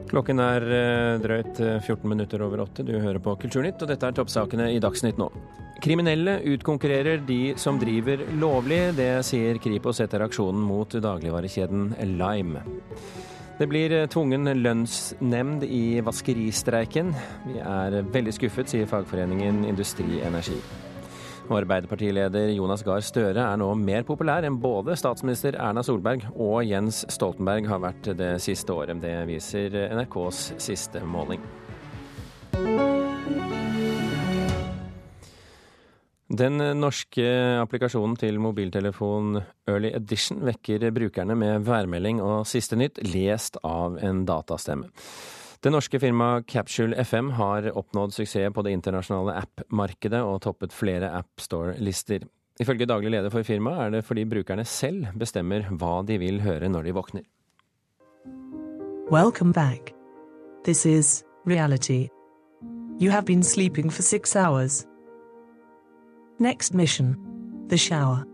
Klokken 0.08 0.40
er 0.40 0.64
eh, 0.72 1.20
drøyt 1.24 1.60
14 1.60 1.94
eh, 1.98 2.08
minutter 2.08 2.44
over 2.46 2.64
åtte. 2.64 2.86
Du 2.88 2.94
hører 2.96 3.20
på 3.24 3.36
Kulturnytt, 3.42 3.82
og 3.84 3.92
dette 3.92 4.08
er 4.08 4.16
toppsakene 4.16 4.70
i 4.72 4.80
Dagsnytt 4.84 5.20
nå. 5.20 5.30
Kriminelle 5.84 6.40
utkonkurrerer 6.56 7.22
de 7.28 7.54
som 7.60 7.78
driver 7.82 8.24
lovlig. 8.40 8.80
Det 8.98 9.12
sier 9.28 9.60
Kripos 9.62 10.02
etter 10.02 10.24
aksjonen 10.26 10.64
mot 10.64 10.96
dagligvarekjeden 11.04 11.92
Lime. 12.16 12.64
Det 13.58 13.68
blir 13.68 13.94
eh, 13.94 14.10
tvungen 14.14 14.48
lønnsnemnd 14.64 15.68
i 15.68 16.00
vaskeristreiken. 16.06 17.14
Vi 17.50 17.62
er 17.62 18.02
veldig 18.08 18.36
skuffet, 18.40 18.72
sier 18.72 18.90
fagforeningen 18.90 19.66
Industri 19.68 20.22
Energi. 20.24 20.62
Arbeiderpartileder 21.56 22.50
Jonas 22.56 22.84
Gahr 22.84 23.04
Støre 23.06 23.44
er 23.44 23.60
nå 23.62 23.70
mer 23.80 24.04
populær 24.08 24.46
enn 24.48 24.60
både 24.62 24.98
statsminister 25.00 25.56
Erna 25.56 25.84
Solberg 25.86 26.26
og 26.34 26.60
Jens 26.68 27.06
Stoltenberg 27.14 27.70
har 27.72 27.82
vært 27.84 28.10
det 28.20 28.34
siste 28.44 28.76
året. 28.76 29.00
Det 29.02 29.16
viser 29.30 29.78
NRKs 29.96 30.42
siste 30.68 31.04
måling. 31.08 31.44
Den 36.28 36.60
norske 36.76 37.24
applikasjonen 37.64 38.18
til 38.20 38.36
mobiltelefon 38.44 39.40
Early 39.70 39.94
Edition 39.96 40.44
vekker 40.44 40.90
brukerne 40.92 41.38
med 41.40 41.64
værmelding 41.64 42.20
og 42.20 42.44
siste 42.50 42.76
nytt, 42.76 43.00
lest 43.08 43.56
av 43.64 43.96
en 44.04 44.26
datastemme. 44.28 44.92
Det 45.64 45.72
norske 45.74 46.00
firmaet 46.00 46.46
Capsule 46.48 46.96
FM 47.02 47.32
har 47.34 47.72
oppnådd 47.74 48.14
suksess 48.14 48.54
på 48.54 48.62
det 48.62 48.76
internasjonale 48.78 49.40
app-markedet 49.42 50.20
og 50.22 50.42
toppet 50.46 50.74
flere 50.76 51.10
AppStore-lister. 51.18 52.28
Ifølge 52.62 52.86
daglig 52.90 53.12
leder 53.14 53.34
for 53.34 53.46
firmaet 53.46 53.88
er 53.88 53.96
det 53.96 54.04
fordi 54.06 54.26
brukerne 54.30 54.66
selv 54.66 55.10
bestemmer 55.18 55.66
hva 55.74 56.04
de 56.06 56.20
vil 56.22 56.42
høre 56.46 56.70
når 56.70 56.86
de 56.86 56.94
våkner. 56.98 57.26
Welcome 59.10 59.54
back. 59.54 59.94
This 60.64 60.86
is 60.86 61.24
reality. 61.46 62.08
You 63.00 63.10
have 63.12 63.26
been 63.26 63.44
sleeping 63.44 63.90
for 63.90 64.02
six 64.02 64.36
hours. 64.36 64.86
Next 66.40 66.74
mission 66.74 67.16
the 67.70 67.78
shower. 67.78 68.26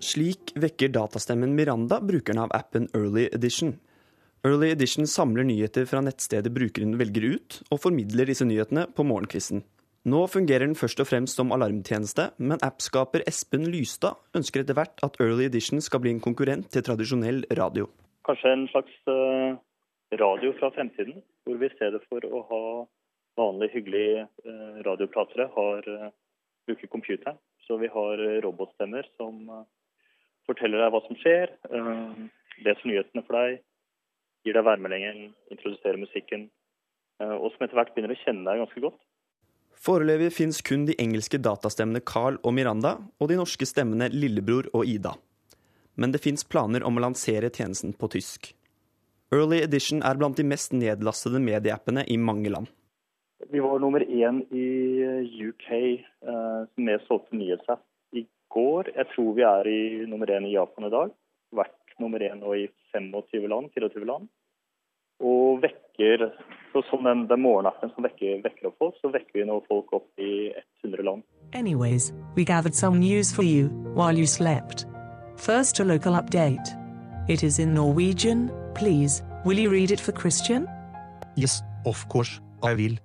Slik 0.00 0.52
vekker 0.54 0.92
datastemmen 0.92 1.54
Miranda 1.54 2.00
brukerne 2.00 2.46
av 2.46 2.52
appen 2.54 2.88
Early 2.94 3.28
Edition. 3.32 3.78
Early 4.44 4.74
Edition 4.74 5.06
samler 5.08 5.46
nyheter 5.48 5.86
fra 5.88 6.02
nettstedet 6.04 6.50
brukeren 6.52 6.98
velger 7.00 7.24
ut, 7.32 7.54
og 7.72 7.78
formidler 7.80 8.28
disse 8.28 8.44
nyhetene 8.44 8.82
på 8.92 9.06
morgenkvisten. 9.08 9.62
Nå 10.04 10.20
fungerer 10.28 10.66
den 10.66 10.76
først 10.76 11.00
og 11.00 11.08
fremst 11.08 11.40
som 11.40 11.54
alarmtjeneste, 11.56 12.26
men 12.36 12.60
appskaper 12.66 13.24
Espen 13.30 13.64
Lystad 13.72 14.20
ønsker 14.36 14.60
etter 14.60 14.76
hvert 14.76 15.00
at 15.06 15.16
Early 15.24 15.46
Edition 15.48 15.80
skal 15.80 16.04
bli 16.04 16.12
en 16.12 16.20
konkurrent 16.20 16.68
til 16.76 16.84
tradisjonell 16.84 17.40
radio. 17.56 17.88
Kanskje 18.28 18.52
en 18.52 18.68
slags 18.74 19.00
uh, 19.08 19.56
radio 20.20 20.52
fra 20.60 20.74
fremtiden, 20.76 21.24
hvor 21.48 21.56
vi 21.64 21.72
i 21.72 21.76
stedet 21.78 22.04
for 22.12 22.28
å 22.28 22.44
ha 22.52 22.62
vanlige, 23.40 23.78
hyggelige 23.78 24.28
uh, 24.44 24.78
radiopratere, 24.84 25.48
har, 25.56 25.88
uh, 25.88 26.10
bruker 26.68 26.92
computeren. 26.92 27.40
Så 27.64 27.80
vi 27.80 27.88
har 27.88 28.28
robotstemmer 28.44 29.08
som 29.16 29.46
forteller 30.44 30.84
deg 30.84 30.90
hva 30.92 30.98
som 31.06 31.16
skjer, 31.16 31.54
leser 32.60 32.90
nyhetene 32.90 33.22
for 33.24 33.40
deg, 33.40 33.62
gir 34.44 34.56
deg 34.56 34.66
værmeldingen, 34.66 35.32
introduserer 35.52 36.00
musikken, 36.00 36.48
eh, 37.20 37.34
og 37.34 37.50
som 37.54 37.66
etter 37.66 37.78
hvert 37.78 37.92
begynner 37.94 38.14
å 38.14 38.22
kjenne 38.22 38.46
deg 38.48 38.64
ganske 38.64 38.84
godt. 38.84 39.00
Foreløpig 39.84 40.30
fins 40.32 40.62
kun 40.64 40.86
de 40.88 40.96
engelske 41.02 41.40
datastemmene 41.42 42.00
Carl 42.06 42.38
og 42.42 42.54
Miranda, 42.56 42.96
og 43.20 43.28
de 43.28 43.36
norske 43.40 43.66
stemmene 43.68 44.08
Lillebror 44.12 44.70
og 44.72 44.88
Ida. 44.88 45.16
Men 46.00 46.14
det 46.14 46.22
fins 46.24 46.46
planer 46.46 46.84
om 46.86 46.96
å 46.96 47.04
lansere 47.04 47.50
tjenesten 47.52 47.92
på 47.98 48.08
tysk. 48.14 48.54
Early 49.34 49.60
Edition 49.64 50.02
er 50.06 50.16
blant 50.18 50.38
de 50.38 50.46
mest 50.46 50.72
nedlastede 50.76 51.40
medieappene 51.42 52.04
i 52.10 52.16
mange 52.16 52.52
land. 52.52 52.70
Vi 53.50 53.60
var 53.60 53.80
nummer 53.82 54.00
én 54.00 54.40
i 54.54 54.66
UK 55.48 55.68
eh, 55.74 56.62
med 56.80 57.02
solgte 57.08 57.36
nyhetsapp 57.36 57.82
i 58.16 58.24
går. 58.54 58.92
Jeg 58.94 59.10
tror 59.12 59.34
vi 59.36 59.44
er 59.44 59.68
i 59.68 59.80
nummer 60.08 60.30
én 60.32 60.46
i 60.48 60.54
Japan 60.54 60.88
i 60.88 60.92
dag. 60.94 61.12
Vært 61.54 61.83
nummer 62.00 62.22
én 62.22 62.40
nå 62.40 62.54
i 62.54 62.68
25 62.92 63.48
land, 63.48 63.70
24 63.74 64.08
land. 64.08 64.28
Og 65.22 65.62
vekker 65.62 66.28
så 66.74 66.82
Som 66.90 67.04
den, 67.04 67.28
den 67.30 67.40
morgenappen 67.40 67.90
som 67.94 68.02
vekker, 68.02 68.40
vekker, 68.42 68.66
opp 68.66 68.80
folk, 68.82 68.96
så 68.98 69.08
vekker 69.14 69.38
vi 69.38 69.44
nå 69.46 69.60
folk 69.68 69.92
opp 69.94 70.08
i 70.18 70.50
100 70.82 71.04
land. 71.06 71.22
Anyways, 71.52 72.12
we 72.34 72.44
gathered 72.44 72.74
some 72.74 72.98
news 72.98 73.30
for 73.32 73.44
you 73.44 73.68
while 73.94 74.18
you 74.18 74.26
slept. 74.26 74.86
First 75.36 75.78
a 75.78 75.84
local 75.84 76.14
update. 76.14 76.66
It 77.28 77.44
is 77.44 77.60
in 77.60 77.74
Norwegian. 77.74 78.50
Please, 78.74 79.22
will 79.44 79.58
you 79.58 79.70
read 79.70 79.92
it 79.92 80.00
for 80.00 80.10
Christian? 80.12 80.66
Yes, 81.36 81.62
of 81.86 82.08
course, 82.08 82.40
I 82.62 82.74
will. 82.74 82.98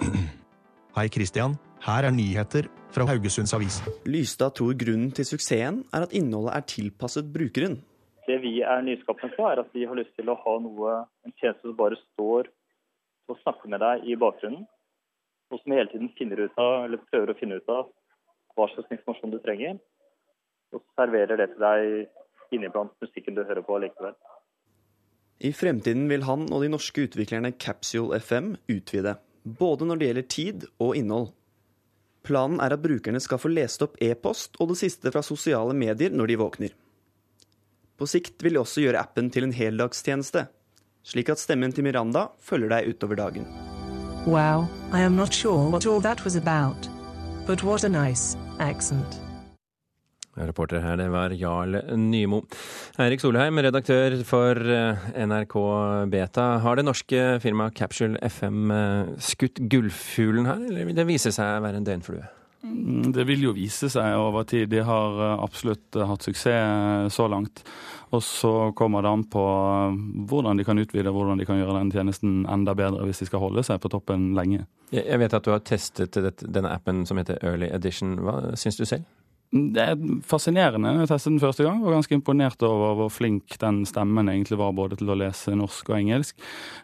Hei, 0.96 1.08
Christian. 1.08 1.54
Her 1.86 2.02
er 2.02 2.10
nyheter 2.10 2.66
fra 2.90 3.06
Haugesunds 3.06 3.54
Avis. 3.54 3.78
Lystad 4.06 4.56
tror 4.58 4.74
grunnen 4.74 5.12
til 5.14 5.26
suksessen 5.26 5.84
er 5.94 6.08
at 6.08 6.12
innholdet 6.12 6.56
er 6.56 6.66
tilpasset 6.66 7.30
brukeren. 7.32 7.78
Det 8.28 8.36
vi 8.42 8.58
er 8.60 8.84
nyskapende 8.84 9.36
på, 9.36 9.46
er 9.48 9.62
at 9.62 9.70
vi 9.72 9.86
har 9.88 9.96
lyst 9.96 10.12
til 10.18 10.28
å 10.28 10.36
ha 10.42 10.54
noe, 10.60 10.96
en 11.24 11.34
tjeneste 11.40 11.64
som 11.64 11.76
bare 11.78 11.96
står 12.00 12.50
og 13.28 13.40
snakker 13.42 13.72
med 13.72 13.80
deg 13.84 14.04
i 14.08 14.16
bakgrunnen. 14.20 14.66
Og 15.48 15.62
som 15.62 15.72
hele 15.72 15.88
tiden 15.88 16.10
finner 16.18 16.42
ut 16.44 16.60
av, 16.60 16.84
eller 16.84 17.00
prøver 17.08 17.32
å 17.32 17.38
finne 17.38 17.60
ut 17.60 17.70
av 17.72 17.88
hva 18.56 18.66
slags 18.72 18.90
informasjon 18.92 19.32
du 19.32 19.38
trenger. 19.40 19.78
Og 20.76 20.82
serverer 20.98 21.40
det 21.40 21.52
til 21.54 21.64
deg 21.64 22.56
inniblant 22.56 22.92
musikken 23.00 23.36
du 23.36 23.44
hører 23.44 23.64
på 23.64 23.78
likevel. 23.80 24.16
I 25.38 25.52
fremtiden 25.54 26.08
vil 26.10 26.26
han 26.26 26.48
og 26.50 26.64
de 26.64 26.70
norske 26.72 27.06
utviklerne 27.06 27.54
Capsule 27.62 28.18
FM 28.18 28.56
utvide. 28.68 29.14
Både 29.44 29.86
når 29.86 30.00
det 30.00 30.08
gjelder 30.08 30.28
tid 30.34 30.66
og 30.82 30.96
innhold. 30.98 31.30
Planen 32.26 32.60
er 32.60 32.74
at 32.74 32.82
brukerne 32.84 33.20
skal 33.22 33.40
få 33.40 33.48
lest 33.52 33.84
opp 33.86 33.96
e-post 34.04 34.58
og 34.60 34.72
det 34.72 34.80
siste 34.82 35.12
fra 35.14 35.22
sosiale 35.24 35.76
medier 35.76 36.12
når 36.12 36.32
de 36.32 36.38
våkner. 36.42 36.74
På 37.98 38.06
sikt 38.06 38.44
vil 38.46 38.54
de 38.54 38.62
også 38.62 38.84
gjøre 38.84 39.00
appen 39.02 39.26
til 39.34 39.48
en 39.48 39.54
heldagstjeneste, 39.54 40.44
slik 41.02 41.32
at 41.32 41.40
stemmen 41.42 41.72
til 41.74 41.82
Miranda 41.82 42.28
følger 42.38 42.70
deg 42.70 42.92
utover 42.92 43.18
dagen. 43.18 43.48
Wow, 44.28 44.68
I 44.94 45.02
am 45.02 45.16
not 45.16 45.34
sure 45.34 45.70
what 45.72 45.86
all 45.86 46.02
that 46.02 46.22
was 46.24 46.36
about, 46.36 46.86
but 47.46 47.64
what 47.64 47.82
a 47.82 47.88
nice 47.88 48.38
accent. 48.60 49.18
Reporter 50.38 50.78
her, 50.78 50.94
det 50.94 51.08
var 51.10 51.34
Jarl 51.34 51.80
Nymo. 51.98 52.44
Eirik 53.02 53.18
Solheim, 53.18 53.58
redaktør 53.58 54.20
for 54.22 54.54
eh, 54.54 55.10
NRK 55.26 55.56
Beta. 56.12 56.46
Har 56.62 56.78
det 56.78 56.86
norske 56.86 57.24
firmaet 57.42 57.74
Capsule 57.74 58.20
FM 58.22 58.70
eh, 58.70 59.14
skutt 59.18 59.58
gullfuglen 59.58 60.46
her, 60.46 60.62
eller 60.70 60.86
vil 60.86 61.02
det 61.02 61.10
vise 61.10 61.34
seg 61.34 61.58
å 61.58 61.64
være 61.66 61.82
en 61.82 61.88
døgnflue? 61.90 62.37
Mm, 62.62 63.12
det 63.14 63.24
vil 63.28 63.44
jo 63.46 63.52
vise 63.54 63.90
seg 63.92 64.16
over 64.18 64.46
tid. 64.48 64.68
De 64.72 64.82
har 64.84 65.20
eh, 65.24 65.44
absolutt 65.44 65.98
hatt 66.10 66.26
suksess 66.26 67.14
så 67.14 67.28
langt. 67.30 67.62
Og 68.10 68.22
så 68.24 68.72
kommer 68.76 69.04
det 69.04 69.12
an 69.12 69.24
på 69.28 69.44
hvordan 70.30 70.56
de 70.58 70.64
kan 70.64 70.80
utvide, 70.80 71.12
hvordan 71.12 71.38
de 71.38 71.46
kan 71.48 71.60
gjøre 71.60 71.76
den 71.76 71.92
tjenesten 71.92 72.40
enda 72.48 72.74
bedre 72.74 73.04
hvis 73.04 73.20
de 73.20 73.28
skal 73.28 73.42
holde 73.42 73.64
seg 73.66 73.82
på 73.82 73.90
toppen 73.92 74.30
lenge. 74.38 74.64
Jeg 74.94 75.20
vet 75.20 75.36
at 75.36 75.44
du 75.44 75.52
har 75.52 75.60
testet 75.60 76.16
denne 76.40 76.72
appen 76.72 77.04
som 77.06 77.20
heter 77.20 77.36
Early 77.44 77.68
Edition. 77.68 78.16
Hva 78.24 78.56
syns 78.56 78.80
du 78.80 78.86
selv? 78.88 79.04
Det 79.48 79.80
er 79.80 80.00
fascinerende. 80.28 80.90
Jeg 81.00 81.08
testet 81.08 81.32
den 81.32 81.40
første 81.40 81.64
gang. 81.64 81.78
Var 81.80 81.94
ganske 81.94 82.12
imponert 82.18 82.62
over 82.66 82.98
hvor 82.98 83.12
flink 83.12 83.54
den 83.62 83.80
stemmen 83.88 84.28
egentlig 84.28 84.58
var 84.60 84.74
både 84.76 84.98
til 85.00 85.08
å 85.08 85.16
lese 85.16 85.54
norsk 85.56 85.88
og 85.88 85.96
engelsk. 85.96 86.36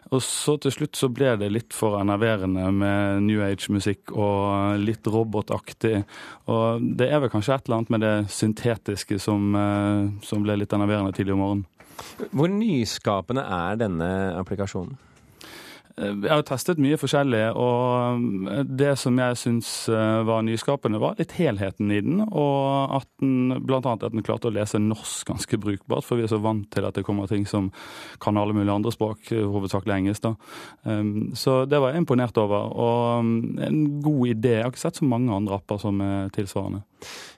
Og 0.09 0.23
så 0.25 0.55
til 0.63 0.73
slutt 0.73 0.97
så 0.97 1.11
ble 1.13 1.35
det 1.37 1.51
litt 1.53 1.77
for 1.77 1.99
enerverende 1.99 2.65
med 2.73 3.21
New 3.27 3.43
Age-musikk 3.45 4.15
og 4.17 4.81
litt 4.81 5.05
robotaktig. 5.05 6.01
Og 6.49 6.89
det 6.97 7.11
er 7.11 7.21
vel 7.21 7.33
kanskje 7.33 7.59
et 7.59 7.69
eller 7.69 7.83
annet 7.83 7.93
med 7.93 8.05
det 8.07 8.15
syntetiske 8.33 9.21
som, 9.21 9.53
eh, 9.55 10.09
som 10.25 10.41
ble 10.41 10.57
litt 10.57 10.73
enerverende 10.73 11.13
tidlig 11.13 11.37
om 11.37 11.43
morgenen. 11.45 11.67
Hvor 12.33 12.49
nyskapende 12.49 13.45
er 13.45 13.77
denne 13.77 14.09
applikasjonen? 14.41 14.97
Jeg 15.95 16.27
har 16.27 16.41
testet 16.43 16.79
mye 16.83 16.97
forskjellig, 16.99 17.41
og 17.55 18.49
eh, 18.51 18.63
det 18.67 18.97
som 18.99 19.15
jeg 19.21 19.37
syns 19.39 19.69
eh, 19.87 20.23
var 20.27 20.43
nyskapende, 20.43 20.99
var 20.99 21.15
litt 21.19 21.37
helheten 21.37 21.93
i 21.93 22.01
den. 22.03 22.19
Og 22.25 22.97
at 22.97 23.07
den, 23.23 23.61
blant 23.63 23.87
annet 23.87 24.03
at 24.03 24.15
den 24.15 24.25
klarte 24.25 24.49
å 24.49 24.55
lese 24.55 24.81
norsk 24.81 25.31
ganske 25.31 25.59
brukbart, 25.63 26.03
for 26.03 26.19
vi 26.19 26.25
er 26.27 26.33
så 26.33 26.41
vant 26.43 26.67
til 26.73 26.87
at 26.87 26.99
det 26.99 27.05
kommer 27.07 27.31
ting 27.31 27.47
som 27.47 27.69
kan 28.19 28.35
alle 28.35 28.57
mulige 28.57 28.75
andre 28.75 28.91
språk, 28.91 29.31
hovedsakelig 29.31 29.95
engelsk. 29.95 30.27
da. 30.27 30.33
Ehm, 30.91 31.31
så 31.39 31.61
det 31.69 31.79
var 31.79 31.93
jeg 31.93 32.03
imponert 32.03 32.43
over. 32.43 32.75
Og 32.75 33.23
mm, 33.23 33.39
en 33.69 33.79
god 34.03 34.35
idé. 34.35 34.57
Jeg 34.57 34.67
har 34.67 34.75
ikke 34.75 34.83
sett 34.83 34.99
så 34.99 35.07
mange 35.07 35.31
andre 35.31 35.55
apper 35.61 35.79
som 35.79 36.03
er 36.03 36.27
tilsvarende. 36.35 36.83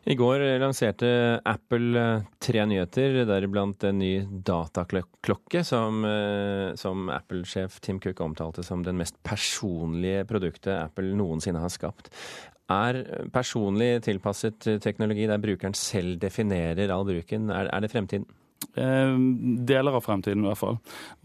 I 0.07 0.15
går 0.15 0.43
lanserte 0.62 1.09
Apple 1.47 2.00
eh, 2.00 2.25
tre 2.43 2.63
nyheter, 2.69 3.21
deriblant 3.27 3.83
en 3.89 4.00
ny 4.00 4.12
dataklokke 4.47 5.63
som, 5.67 6.05
eh, 6.07 6.71
som 6.79 7.09
Apple-sjef 7.12 7.81
Tim 7.83 8.00
Cook 8.03 8.21
omtalte 8.24 8.63
som 8.63 8.86
den 8.86 9.00
mest 9.01 9.19
personlige 9.27 10.24
produktet 10.29 10.75
Apple 10.77 11.12
noensinne 11.17 11.63
har 11.63 11.74
skapt. 11.74 12.12
Er 12.71 13.03
personlig 13.31 14.03
tilpasset 14.03 14.65
teknologi 14.83 15.27
der 15.27 15.39
brukeren 15.43 15.75
selv 15.77 16.19
definerer 16.19 16.91
all 16.91 17.07
bruken, 17.07 17.51
er, 17.51 17.71
er 17.71 17.83
det 17.83 17.91
fremtiden? 17.93 18.27
Eh, 18.77 19.17
deler 19.65 19.91
av 19.91 20.01
fremtiden, 20.01 20.43
i 20.43 20.47
hvert 20.51 20.59
fall. 20.59 20.75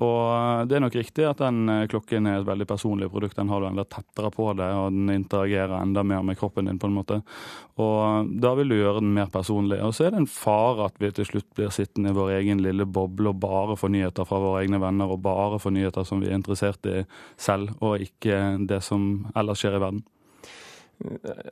Og 0.01 0.21
eh, 0.33 0.63
det 0.69 0.77
er 0.77 0.83
nok 0.85 0.95
riktig 0.97 1.27
at 1.29 1.41
den 1.43 1.69
eh, 1.69 1.87
klokken 1.91 2.29
er 2.29 2.39
et 2.39 2.47
veldig 2.49 2.67
personlig 2.69 3.11
produkt. 3.13 3.37
Den 3.37 3.53
har 3.53 3.61
du 3.61 3.67
enda 3.69 3.85
tettere 3.85 4.31
på 4.33 4.47
deg, 4.57 4.73
og 4.79 4.95
den 4.95 5.13
interagerer 5.13 5.75
enda 5.83 6.05
mer 6.07 6.25
med 6.25 6.39
kroppen 6.41 6.71
din, 6.71 6.81
på 6.81 6.89
en 6.89 6.97
måte. 6.97 7.21
Og 7.83 8.31
da 8.41 8.55
vil 8.57 8.73
du 8.73 8.79
gjøre 8.79 9.03
den 9.03 9.13
mer 9.17 9.29
personlig. 9.33 9.83
Og 9.85 9.93
så 9.97 10.07
er 10.07 10.15
det 10.15 10.23
en 10.23 10.31
fare 10.33 10.89
at 10.89 10.97
vi 11.03 11.13
til 11.13 11.29
slutt 11.29 11.51
blir 11.57 11.75
sittende 11.77 12.13
i 12.13 12.17
vår 12.17 12.33
egen 12.39 12.65
lille 12.65 12.89
boble 12.89 13.35
og 13.35 13.45
bare 13.45 13.77
får 13.81 13.93
nyheter 13.99 14.29
fra 14.29 14.41
våre 14.41 14.65
egne 14.65 14.81
venner, 14.81 15.13
og 15.13 15.21
bare 15.25 15.61
får 15.61 15.77
nyheter 15.77 16.09
som 16.09 16.25
vi 16.25 16.33
er 16.33 16.41
interessert 16.41 16.89
i 16.89 17.03
selv, 17.37 17.77
og 17.85 18.01
ikke 18.01 18.65
det 18.69 18.81
som 18.85 19.27
ellers 19.37 19.61
skjer 19.61 19.77
i 19.77 19.85
verden. 19.85 20.05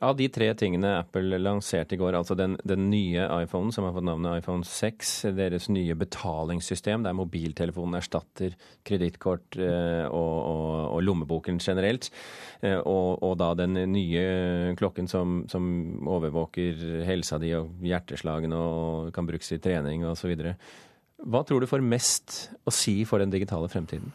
Av 0.00 0.16
de 0.16 0.26
tre 0.32 0.48
tingene 0.58 0.92
Apple 1.00 1.38
lanserte 1.40 1.96
i 1.96 1.98
går, 2.00 2.14
altså 2.18 2.36
den, 2.38 2.56
den, 2.66 2.88
nye 2.92 3.26
iPhonen 3.42 3.72
som 3.74 3.86
har 3.86 3.94
fått 3.96 4.06
navnet 4.06 4.40
iPhone 4.42 4.66
6, 4.66 5.12
deres 5.36 5.68
nye 5.72 5.96
betalingssystem 5.98 7.04
der 7.06 7.16
mobiltelefonen 7.18 7.98
erstatter 7.98 8.54
kredittkort 8.86 9.58
eh, 9.58 10.06
og, 10.06 10.36
og, 10.38 10.70
og, 10.94 11.02
lommeboken 11.06 11.60
generelt, 11.62 12.10
eh, 12.62 12.78
og, 12.78 13.20
og, 13.26 13.36
da 13.40 13.52
den 13.58 13.78
nye 13.92 14.74
klokken 14.78 15.10
som, 15.10 15.42
som 15.50 15.66
overvåker 16.08 17.04
helsa 17.08 17.40
di 17.42 17.54
og 17.58 17.84
hjerteslagene 17.84 18.56
og 18.56 19.12
kan 19.16 19.28
brukes 19.28 19.54
i 19.56 19.62
trening 19.62 20.06
osv. 20.08 20.34
Hva 21.20 21.44
tror 21.44 21.60
du 21.60 21.70
får 21.70 21.84
mest 21.84 22.42
å 22.64 22.74
si 22.74 23.00
for 23.08 23.22
den 23.22 23.32
digitale 23.32 23.68
fremtiden? 23.72 24.12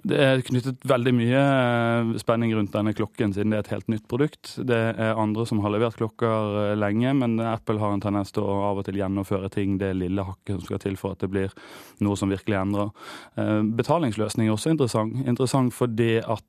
Det 0.00 0.16
er 0.16 0.40
knyttet 0.44 0.84
veldig 0.88 1.12
mye 1.12 1.40
eh, 1.40 2.10
spenning 2.22 2.54
rundt 2.56 2.72
denne 2.72 2.94
klokken, 2.96 3.34
siden 3.36 3.52
det 3.52 3.58
er 3.58 3.64
et 3.66 3.72
helt 3.74 3.90
nytt 3.92 4.06
produkt. 4.08 4.54
Det 4.64 4.78
er 4.94 5.18
andre 5.20 5.44
som 5.48 5.60
har 5.60 5.74
levert 5.74 5.98
klokker 5.98 6.56
eh, 6.62 6.76
lenge, 6.78 7.12
men 7.18 7.36
Apple 7.44 7.80
har 7.82 7.92
en 7.92 8.00
tendens 8.00 8.32
til 8.32 8.46
å 8.46 8.54
av 8.70 8.80
og 8.80 8.86
til 8.86 8.96
gjennomføre 9.00 9.50
ting 9.52 9.76
det 9.80 9.92
lille 9.98 10.24
hakket 10.24 10.56
som 10.56 10.64
skal 10.64 10.80
til 10.80 10.96
for 11.00 11.16
at 11.16 11.24
det 11.24 11.28
blir 11.32 11.52
noe 12.00 12.16
som 12.16 12.32
virkelig 12.32 12.56
endrer. 12.62 12.92
Eh, 13.36 13.60
betalingsløsning 13.80 14.48
er 14.48 14.56
også 14.56 14.72
interessant. 14.72 15.20
Interessant 15.28 15.76
fordi 15.76 16.14
at 16.20 16.46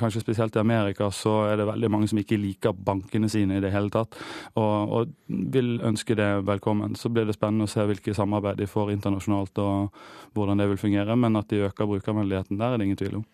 kanskje 0.00 0.18
spesielt 0.18 0.56
i 0.56 0.62
Amerika 0.62 1.06
så 1.14 1.44
er 1.46 1.60
det 1.60 1.68
veldig 1.68 1.90
mange 1.92 2.08
som 2.10 2.18
ikke 2.18 2.38
liker 2.40 2.74
bankene 2.74 3.28
sine 3.30 3.58
i 3.58 3.62
det 3.62 3.70
hele 3.70 3.92
tatt, 3.94 4.16
og, 4.58 4.94
og 4.98 5.12
vil 5.54 5.76
ønske 5.86 6.16
det 6.18 6.30
velkommen. 6.46 6.96
Så 6.98 7.10
blir 7.14 7.26
det 7.28 7.36
spennende 7.36 7.68
å 7.68 7.70
se 7.70 7.84
hvilke 7.86 8.16
samarbeid 8.18 8.58
de 8.58 8.66
får 8.70 8.90
internasjonalt 8.96 9.62
og 9.62 10.00
hvordan 10.34 10.58
det 10.58 10.66
vil 10.72 10.80
fungere, 10.80 11.14
men 11.18 11.38
at 11.38 11.50
de 11.52 11.62
øker 11.68 11.86
brukervennligheten 11.86 12.58
der, 12.58 12.74
er 12.74 12.82
det 12.82 12.83
ingen 12.84 12.96
tvil 12.96 13.16
om. 13.20 13.24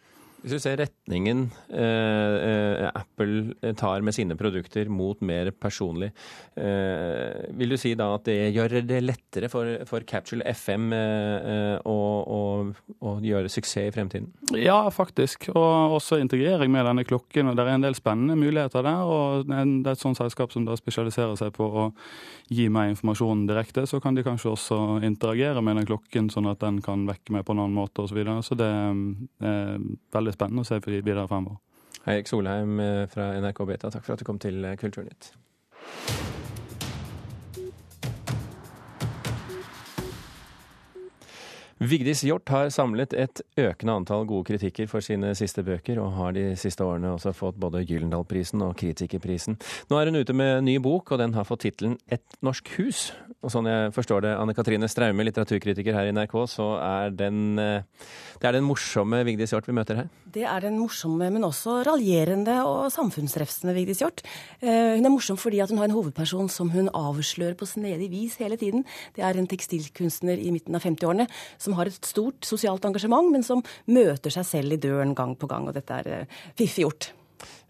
Hvis 0.41 0.55
du 0.57 0.63
ser 0.63 0.79
retningen 0.81 1.43
eh, 1.69 2.37
eh, 2.41 2.87
Apple 2.97 3.75
tar 3.77 4.01
med 4.05 4.17
sine 4.17 4.37
produkter 4.41 4.89
mot 4.89 5.21
mer 5.21 5.51
personlig, 5.53 6.11
eh, 6.57 7.45
vil 7.61 7.75
du 7.75 7.77
si 7.81 7.93
da 7.99 8.09
at 8.17 8.25
det 8.29 8.55
gjør 8.57 8.79
det 8.89 9.03
lettere 9.05 9.51
for, 9.53 9.69
for 9.89 10.07
Capsule 10.09 10.45
FM 10.49 10.95
eh, 10.97 11.77
å, 11.85 11.97
å, 12.25 12.41
å, 13.05 13.15
gjøre 13.21 13.53
suksess 13.53 13.91
i 13.91 13.93
fremtiden? 13.95 14.31
Ja, 14.57 14.79
faktisk. 14.95 15.51
Og 15.53 15.99
også 15.99 16.19
integrering 16.23 16.73
med 16.73 16.89
denne 16.89 17.05
klokken. 17.05 17.53
og 17.53 17.59
Det 17.59 17.67
er 17.67 17.77
en 17.77 17.85
del 17.85 17.99
spennende 17.99 18.39
muligheter 18.41 18.87
der. 18.87 19.05
og 19.05 19.45
Det 19.51 19.61
er 19.61 19.93
et 19.93 20.03
sånt 20.03 20.19
selskap 20.19 20.57
som 20.57 20.65
da 20.65 20.79
spesialiserer 20.79 21.37
seg 21.39 21.53
på 21.57 21.69
å 21.69 21.87
gi 22.51 22.67
meg 22.73 22.95
informasjon 22.95 23.45
direkte. 23.51 23.85
Så 23.87 24.01
kan 24.03 24.17
de 24.17 24.25
kanskje 24.27 24.55
også 24.55 24.81
interagere 25.07 25.61
med 25.65 25.83
den 25.83 25.91
klokken, 25.93 26.33
sånn 26.33 26.49
at 26.51 26.65
den 26.65 26.81
kan 26.85 27.05
vekke 27.09 27.37
meg 27.37 27.45
på 27.45 27.55
en 27.55 27.63
annen 27.67 27.77
måte 27.77 28.07
osv. 28.07 28.11
Så, 28.11 28.19
videre. 28.19 28.41
så 28.43 28.57
det 28.59 28.67
er 28.67 29.79
veldig 30.11 30.30
veldig 30.31 30.39
spennende 30.39 30.65
å 30.65 30.69
se 30.69 30.81
videre 30.87 31.27
fremover. 31.29 31.61
Eirik 32.07 32.31
Solheim 32.31 32.81
eh, 32.81 33.07
fra 33.11 33.33
NRK 33.41 33.67
Beta, 33.67 33.91
takk 33.93 34.07
for 34.07 34.15
at 34.17 34.23
du 34.23 34.29
kom 34.29 34.41
til 34.41 34.65
eh, 34.65 34.79
Kulturnytt. 34.81 35.33
Vigdis 41.81 42.21
Hjort 42.29 42.51
har 42.53 42.67
samlet 42.69 43.15
et 43.17 43.41
økende 43.57 43.95
antall 43.97 44.27
gode 44.29 44.51
kritikker 44.51 44.85
for 44.85 45.01
sine 45.01 45.31
siste 45.39 45.63
bøker, 45.65 45.97
og 46.03 46.13
har 46.13 46.35
de 46.37 46.43
siste 46.61 46.85
årene 46.85 47.15
også 47.15 47.33
fått 47.33 47.57
både 47.57 47.81
Gyllendalprisen 47.89 48.61
og 48.67 48.75
Kritikerprisen. 48.83 49.57
Nå 49.89 49.97
er 49.97 50.11
hun 50.11 50.21
ute 50.21 50.37
med 50.37 50.67
ny 50.67 50.75
bok, 50.85 51.09
og 51.15 51.23
den 51.23 51.33
har 51.33 51.49
fått 51.49 51.65
tittelen 51.65 51.97
Et 52.13 52.37
norsk 52.45 52.69
hus. 52.77 53.15
Og 53.41 53.49
sånn 53.55 53.65
jeg 53.71 53.95
forstår 53.97 54.27
det, 54.27 54.35
Anne 54.37 54.53
Katrine 54.53 54.91
Straume, 54.93 55.25
litteraturkritiker 55.25 55.97
her 55.97 56.11
i 56.11 56.13
NRK, 56.13 56.35
så 56.53 56.67
er 56.85 57.17
den, 57.17 57.57
eh, 57.57 57.81
det 58.37 58.51
er 58.51 58.59
den 58.59 58.69
morsomme 58.69 59.25
Vigdis 59.25 59.55
Hjort 59.55 59.65
vi 59.65 59.73
møter 59.73 60.03
her? 60.03 60.11
Det 60.31 60.45
er 60.45 60.61
den 60.61 60.77
morsomme, 60.79 61.31
men 61.33 61.49
også 61.49 61.81
raljerende 61.89 62.61
og 62.63 62.93
samfunnsrefsende 62.93 63.73
Vigdis 63.75 64.05
Hjort. 64.05 64.21
Eh, 64.61 65.01
hun 65.01 65.09
er 65.09 65.15
morsom 65.17 65.41
fordi 65.41 65.63
at 65.65 65.71
hun 65.71 65.81
har 65.81 65.89
en 65.89 65.97
hovedperson 65.97 66.53
som 66.53 66.69
hun 66.69 66.93
avslører 66.93 67.57
på 67.57 67.65
snedig 67.65 68.11
vis 68.13 68.37
hele 68.37 68.61
tiden. 68.61 68.85
Det 69.17 69.25
er 69.25 69.41
en 69.41 69.49
tekstilkunstner 69.49 70.37
i 70.37 70.53
midten 70.53 70.77
av 70.77 70.85
50-årene 70.85 71.27
som 71.59 71.70
har 71.79 71.91
et 71.91 72.07
stort 72.07 72.47
sosialt 72.47 72.85
engasjement, 72.89 73.31
men 73.33 73.45
som 73.47 73.63
møter 73.91 74.33
seg 74.35 74.47
selv 74.49 74.77
i 74.77 74.81
døren 74.81 75.15
gang 75.19 75.37
på 75.39 75.49
gang. 75.51 75.69
Og 75.69 75.77
dette 75.77 76.03
er 76.03 76.13
eh, 76.21 76.39
fiffig 76.59 76.87
gjort. 76.87 77.13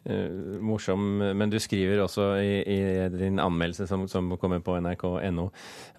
Uh, 0.01 0.57
morsom, 0.65 1.03
men 1.37 1.51
du 1.53 1.59
skriver 1.61 2.01
også 2.01 2.31
i, 2.41 2.55
i 2.65 2.79
din 3.13 3.37
anmeldelse 3.43 3.85
som, 3.87 4.07
som, 4.09 4.31
kommer 4.41 4.63
på 4.65 4.79
nrk.no 4.81 5.45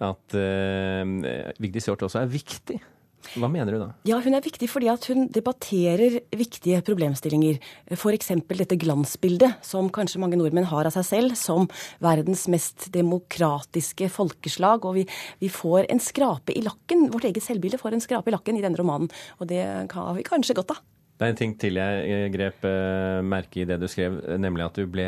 at 0.02 0.34
uh, 0.34 1.52
Vigdis 1.62 1.86
Hjorth 1.86 2.08
også 2.08 2.24
er 2.24 2.32
viktig. 2.32 2.80
Hva 3.32 3.48
mener 3.50 3.72
du 3.72 3.78
da? 3.80 3.88
Ja, 4.08 4.18
Hun 4.22 4.36
er 4.36 4.44
viktig 4.44 4.68
fordi 4.70 4.88
at 4.92 5.06
hun 5.10 5.26
debatterer 5.32 6.18
viktige 6.36 6.82
problemstillinger. 6.84 7.58
F.eks. 7.94 8.32
dette 8.48 8.78
glansbildet 8.80 9.62
som 9.66 9.90
kanskje 9.94 10.20
mange 10.22 10.38
nordmenn 10.40 10.68
har 10.70 10.88
av 10.88 10.96
seg 10.96 11.06
selv 11.08 11.36
som 11.38 11.68
verdens 12.02 12.46
mest 12.52 12.90
demokratiske 12.94 14.10
folkeslag. 14.12 14.86
Og 14.88 15.00
vi, 15.00 15.06
vi 15.42 15.50
får 15.52 15.90
en 15.92 16.02
skrape 16.02 16.54
i 16.54 16.64
lakken. 16.64 17.08
Vårt 17.12 17.28
eget 17.30 17.44
selvbilde 17.44 17.80
får 17.80 17.96
en 17.96 18.04
skrape 18.04 18.32
i 18.32 18.36
lakken 18.36 18.58
i 18.58 18.64
denne 18.64 18.80
romanen. 18.80 19.12
Og 19.40 19.48
det 19.50 19.62
har 19.64 20.16
vi 20.18 20.26
kanskje 20.26 20.58
godt 20.58 20.76
av. 20.76 20.82
Det 21.18 21.28
er 21.28 21.34
en 21.34 21.38
ting 21.38 21.52
til 21.60 21.78
jeg 21.78 22.32
grep 22.34 22.64
eh, 22.66 23.20
merke 23.22 23.62
i 23.62 23.66
det 23.68 23.78
du 23.78 23.86
skrev, 23.90 24.16
nemlig 24.42 24.66
at 24.66 24.78
du 24.80 24.88
ble 24.90 25.06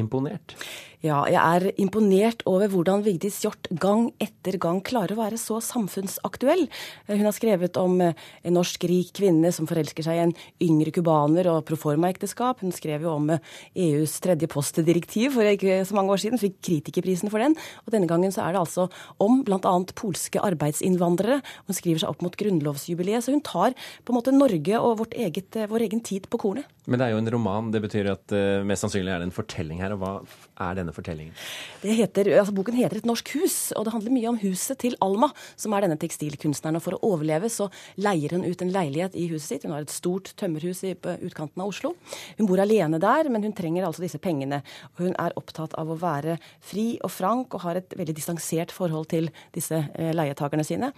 imponert. 0.00 0.56
Ja, 0.98 1.20
jeg 1.30 1.38
er 1.38 1.64
imponert 1.78 2.40
over 2.50 2.66
hvordan 2.72 3.04
Vigdis 3.04 3.36
Hjorth 3.44 3.68
gang 3.78 4.08
etter 4.18 4.56
gang 4.58 4.80
klarer 4.82 5.14
å 5.14 5.20
være 5.20 5.36
så 5.38 5.60
samfunnsaktuell. 5.62 6.64
Hun 7.06 7.22
har 7.22 7.36
skrevet 7.36 7.78
om 7.78 8.00
eh, 8.02 8.16
en 8.42 8.56
norsk 8.58 8.82
rik 8.90 9.12
kvinne 9.14 9.52
som 9.54 9.68
forelsker 9.70 10.02
seg 10.02 10.18
i 10.18 10.22
en 10.24 10.32
yngre 10.66 10.90
cubaner 10.96 11.46
og 11.52 11.60
proforma-ekteskap. 11.68 12.64
Hun 12.66 12.74
skrev 12.74 13.06
jo 13.06 13.12
om 13.14 13.30
EUs 13.30 13.76
eh, 13.76 14.16
e 14.18 14.24
tredje 14.24 14.48
postdirektiv 14.50 15.36
for 15.36 15.46
ikke 15.46 15.84
så 15.86 15.94
mange 15.94 16.16
år 16.16 16.24
siden, 16.24 16.42
fikk 16.42 16.58
kritikerprisen 16.66 17.30
for 17.30 17.46
den. 17.46 17.54
Og 17.86 17.94
denne 17.94 18.10
gangen 18.10 18.34
så 18.34 18.42
er 18.48 18.56
det 18.56 18.64
altså 18.64 18.88
om 19.22 19.44
bl.a. 19.46 19.76
polske 19.94 20.42
arbeidsinnvandrere. 20.42 21.38
Hun 21.70 21.78
skriver 21.78 22.02
seg 22.02 22.10
opp 22.10 22.26
mot 22.26 22.40
grunnlovsjubileet, 22.42 23.22
så 23.22 23.36
hun 23.36 23.46
tar 23.46 23.78
på 24.02 24.10
en 24.10 24.18
måte 24.18 24.34
Norge 24.34 24.82
og 24.82 25.06
eget, 25.14 25.54
eh, 25.54 25.70
vår 25.70 25.86
egen 25.86 26.02
tid 26.02 26.26
på 26.26 26.42
kornet. 26.42 26.66
Men 26.88 27.00
det 27.00 27.06
er 27.06 27.12
jo 27.12 27.20
en 27.20 27.30
roman. 27.34 27.70
Det 27.72 27.82
betyr 27.84 28.08
at 28.14 28.32
uh, 28.32 28.64
mest 28.66 28.84
sannsynlig 28.84 29.12
er 29.12 29.20
det 29.20 29.28
en 29.28 29.34
fortelling 29.34 29.82
her. 29.84 29.92
Og 29.92 30.00
hva 30.00 30.12
er 30.64 30.78
denne 30.80 30.94
fortellingen? 30.96 31.36
Heter, 31.84 32.30
altså 32.40 32.54
Boken 32.56 32.78
heter 32.78 32.98
'Et 32.98 33.08
norsk 33.08 33.28
hus', 33.36 33.72
og 33.76 33.84
det 33.84 33.92
handler 33.92 34.14
mye 34.14 34.28
om 34.32 34.38
huset 34.40 34.78
til 34.78 34.96
Alma, 35.04 35.28
som 35.56 35.72
er 35.72 35.84
denne 35.84 35.98
tekstilkunstneren. 36.00 36.76
Og 36.80 36.82
for 36.82 36.96
å 36.96 37.02
overleve 37.12 37.50
så 37.52 37.68
leier 37.96 38.32
hun 38.32 38.44
ut 38.44 38.62
en 38.62 38.72
leilighet 38.72 39.14
i 39.14 39.28
huset 39.28 39.48
sitt. 39.48 39.66
Hun 39.68 39.76
har 39.76 39.84
et 39.84 39.92
stort 39.92 40.32
tømmerhus 40.36 40.82
i, 40.84 40.94
utkanten 40.96 41.62
av 41.62 41.68
Oslo. 41.68 41.94
Hun 42.38 42.48
bor 42.48 42.60
alene 42.62 42.98
der, 42.98 43.28
men 43.28 43.42
hun 43.42 43.52
trenger 43.52 43.86
altså 43.86 44.02
disse 44.02 44.18
pengene. 44.18 44.62
Og 44.96 45.04
hun 45.06 45.14
er 45.18 45.36
opptatt 45.36 45.76
av 45.78 45.90
å 45.90 45.98
være 45.98 46.38
fri 46.60 46.98
og 47.04 47.12
frank 47.12 47.54
og 47.54 47.64
har 47.66 47.80
et 47.80 47.94
veldig 47.96 48.16
distansert 48.16 48.72
forhold 48.72 49.08
til 49.12 49.30
disse 49.54 49.76
uh, 49.76 50.10
leietakerne 50.16 50.64
sine. 50.64 50.92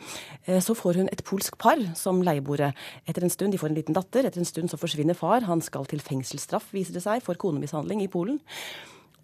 Uh, 0.46 0.60
så 0.60 0.74
får 0.74 1.02
hun 1.02 1.10
et 1.12 1.24
polsk 1.26 1.58
par 1.58 1.80
som 1.98 2.22
leieboere. 2.22 2.72
Etter 3.06 3.26
en 3.26 3.30
stund, 3.30 3.52
De 3.52 3.58
får 3.58 3.72
en 3.72 3.74
liten 3.74 3.96
datter. 3.96 4.26
Etter 4.26 4.40
en 4.40 4.48
stund 4.48 4.70
så 4.70 4.78
forsvinner 4.78 5.18
far. 5.18 5.42
Han 5.48 5.60
skal 5.60 5.79
til 5.88 6.02
fengselsstraff, 6.04 6.72
viser 6.74 6.96
det 6.96 7.04
seg, 7.06 7.22
for 7.24 7.38
konemishandling 7.40 8.02
i 8.04 8.10
Polen. 8.12 8.40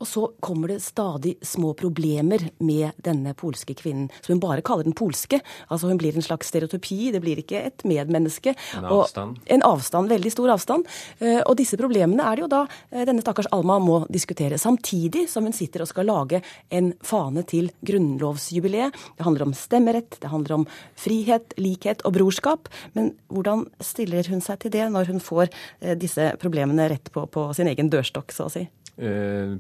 Og 0.01 0.09
så 0.09 0.27
kommer 0.45 0.69
det 0.69 0.83
stadig 0.85 1.37
små 1.43 1.73
problemer 1.75 2.43
med 2.59 2.97
denne 3.03 3.33
polske 3.39 3.75
kvinnen, 3.77 4.09
som 4.21 4.35
hun 4.35 4.43
bare 4.43 4.65
kaller 4.67 4.85
den 4.85 4.97
polske. 4.97 5.41
Altså 5.69 5.89
Hun 5.89 6.01
blir 6.01 6.17
en 6.17 6.25
slags 6.25 6.51
stereotypi, 6.53 7.13
det 7.13 7.23
blir 7.25 7.41
ikke 7.41 7.63
et 7.71 7.85
medmenneske. 7.85 8.55
En 8.77 8.85
avstand. 8.85 9.39
en 9.47 9.63
avstand, 9.63 10.09
veldig 10.09 10.33
stor 10.33 10.53
avstand. 10.57 10.87
Eh, 11.19 11.41
og 11.41 11.57
disse 11.57 11.79
problemene 11.81 12.25
er 12.25 12.37
det 12.37 12.45
jo 12.45 12.51
da 12.53 12.63
eh, 12.91 13.05
denne 13.09 13.25
stakkars 13.25 13.49
Alma 13.53 13.79
må 13.81 14.03
diskutere, 14.13 14.59
samtidig 14.59 15.27
som 15.33 15.47
hun 15.49 15.57
sitter 15.57 15.85
og 15.85 15.91
skal 15.91 16.09
lage 16.11 16.43
en 16.71 16.93
fane 17.05 17.45
til 17.49 17.71
grunnlovsjubileet. 17.87 18.97
Det 19.17 19.25
handler 19.25 19.49
om 19.49 19.55
stemmerett, 19.57 20.19
det 20.21 20.33
handler 20.33 20.61
om 20.61 20.67
frihet, 20.97 21.57
likhet 21.61 22.05
og 22.05 22.17
brorskap. 22.19 22.69
Men 22.93 23.15
hvordan 23.33 23.65
stiller 23.81 24.29
hun 24.29 24.45
seg 24.45 24.61
til 24.61 24.75
det 24.77 24.91
når 24.93 25.15
hun 25.15 25.23
får 25.23 25.49
eh, 25.49 25.97
disse 25.97 26.35
problemene 26.43 26.91
rett 26.93 27.13
på, 27.15 27.25
på 27.31 27.49
sin 27.57 27.71
egen 27.73 27.89
dørstokk, 27.93 28.35
så 28.35 28.51
å 28.51 28.53
si? 28.53 28.67
Uh 28.97 29.57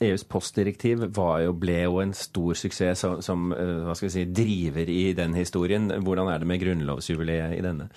EUs 0.00 0.24
postdirektiv 0.24 1.02
jo, 1.12 1.52
ble 1.60 1.82
jo 1.82 1.98
en 2.00 2.14
stor 2.16 2.56
suksess 2.56 3.02
som, 3.04 3.20
som 3.20 3.50
vi 4.00 4.12
si, 4.12 4.24
driver 4.24 4.88
i 4.88 5.12
den 5.16 5.34
historien. 5.36 5.90
Hvordan 6.04 6.30
er 6.32 6.40
det 6.40 6.48
med 6.48 6.62
grunnlovsjubileet 6.62 7.58
i 7.58 7.64
denne? 7.64 7.90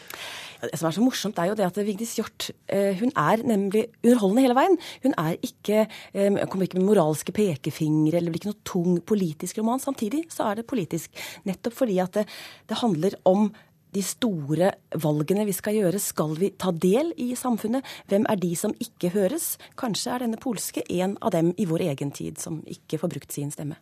Det 0.63 0.79
som 0.79 0.87
er 0.87 0.95
så 0.95 1.03
morsomt, 1.03 1.39
er 1.39 1.49
jo 1.49 1.55
det 1.59 1.65
at 1.67 1.79
Vigdis 1.83 2.13
Hjorth 2.15 2.53
hun 2.99 3.11
er 3.19 3.41
nemlig 3.43 3.85
underholdende 4.03 4.45
hele 4.45 4.55
veien. 4.55 4.77
Hun 5.03 5.15
er 5.19 5.35
ikke, 5.43 5.85
kommer 6.13 6.67
ikke 6.67 6.79
med 6.79 6.87
moralske 6.87 7.35
pekefingre 7.35 8.19
eller 8.19 8.31
blir 8.31 8.43
ikke 8.43 8.53
noe 8.53 8.63
tung 8.67 9.01
politisk 9.03 9.59
roman. 9.59 9.83
Samtidig 9.83 10.25
så 10.31 10.47
er 10.47 10.61
det 10.61 10.69
politisk. 10.71 11.11
Nettopp 11.47 11.75
fordi 11.83 11.99
at 12.03 12.15
det, 12.19 12.27
det 12.71 12.79
handler 12.79 13.19
om 13.27 13.49
de 13.93 14.03
store 14.06 14.71
valgene 15.03 15.45
vi 15.47 15.56
skal 15.56 15.77
gjøre. 15.77 16.01
Skal 16.01 16.36
vi 16.39 16.51
ta 16.60 16.71
del 16.71 17.13
i 17.21 17.32
samfunnet? 17.38 17.86
Hvem 18.12 18.27
er 18.29 18.41
de 18.41 18.51
som 18.60 18.73
ikke 18.84 19.13
høres? 19.13 19.53
Kanskje 19.79 20.15
er 20.15 20.25
denne 20.25 20.41
polske 20.41 20.84
en 20.89 21.15
av 21.21 21.34
dem 21.36 21.53
i 21.58 21.67
vår 21.69 21.86
egen 21.91 22.13
tid 22.15 22.41
som 22.41 22.62
ikke 22.69 22.99
får 23.01 23.13
brukt 23.15 23.36
sin 23.36 23.51
stemme. 23.53 23.77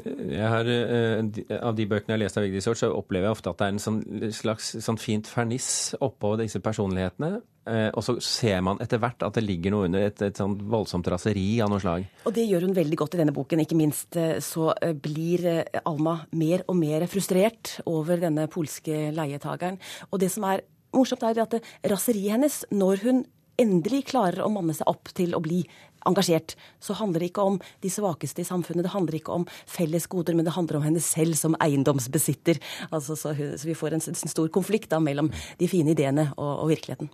Har, 0.00 0.68
eh, 0.68 1.22
av 1.60 1.76
de 1.76 1.86
bøkene 1.86 2.14
jeg 2.14 2.18
har 2.18 2.24
lest 2.24 2.38
av 2.38 2.44
Vigdis 2.44 2.66
Hjorth, 2.66 2.84
så 2.84 2.92
opplever 2.94 3.28
jeg 3.28 3.36
ofte 3.36 3.50
at 3.50 3.58
det 3.58 3.66
er 3.66 3.74
en 3.74 3.84
sånn, 3.86 4.32
slags 4.32 4.74
sånn 4.84 4.98
fint 4.98 5.26
ferniss 5.26 5.94
oppå 6.00 6.36
disse 6.40 6.60
personlighetene. 6.60 7.40
Eh, 7.68 7.88
og 7.92 8.04
så 8.04 8.16
ser 8.24 8.62
man 8.64 8.80
etter 8.80 9.00
hvert 9.02 9.20
at 9.26 9.36
det 9.36 9.44
ligger 9.44 9.74
noe 9.74 9.88
under 9.90 10.06
et, 10.06 10.22
et 10.24 10.38
sånn 10.38 10.56
voldsomt 10.72 11.08
raseri 11.12 11.60
av 11.60 11.68
noe 11.72 11.82
slag. 11.82 12.06
Og 12.24 12.34
det 12.36 12.46
gjør 12.48 12.68
hun 12.68 12.76
veldig 12.76 13.00
godt 13.02 13.16
i 13.16 13.20
denne 13.20 13.36
boken. 13.36 13.64
Ikke 13.64 13.78
minst 13.78 14.16
eh, 14.20 14.38
så 14.44 14.70
eh, 14.78 14.94
blir 14.96 15.46
Alma 15.84 16.20
mer 16.32 16.64
og 16.70 16.78
mer 16.80 17.04
frustrert 17.10 17.76
over 17.90 18.22
denne 18.22 18.48
polske 18.52 19.10
leietageren. 19.16 19.76
Og 20.10 20.22
det 20.22 20.32
som 20.32 20.48
er 20.48 20.64
morsomt, 20.96 21.26
er 21.26 21.44
at 21.44 21.60
raseriet 21.92 22.38
hennes, 22.38 22.62
når 22.72 23.04
hun 23.04 23.22
endelig 23.60 24.06
klarer 24.14 24.40
å 24.40 24.50
manne 24.52 24.72
seg 24.72 24.88
opp 24.88 25.12
til 25.12 25.36
å 25.36 25.42
bli 25.44 25.60
engasjert, 26.08 26.54
så 26.80 26.96
handler 26.96 27.20
det 27.20 27.28
ikke 27.28 27.44
om 27.44 27.58
de 27.84 27.90
svakeste 27.92 28.40
i 28.40 28.48
samfunnet. 28.48 28.86
Det 28.86 28.94
handler 28.94 29.18
ikke 29.18 29.36
om 29.36 29.44
felles 29.68 30.08
goder, 30.08 30.36
men 30.36 30.48
det 30.48 30.56
handler 30.56 30.80
om 30.80 30.86
henne 30.86 31.02
selv 31.04 31.36
som 31.36 31.58
eiendomsbesitter. 31.60 32.60
Altså, 32.88 33.18
så, 33.20 33.34
så, 33.36 33.68
vi 33.68 33.76
får 33.76 33.98
en, 33.98 34.06
en 34.08 34.32
stor 34.32 34.48
konflikt 34.54 34.88
da, 34.94 35.02
mellom 35.04 35.28
de 35.60 35.68
fine 35.68 35.92
ideene 35.92 36.30
og, 36.38 36.54
og 36.64 36.72
virkeligheten. 36.72 37.12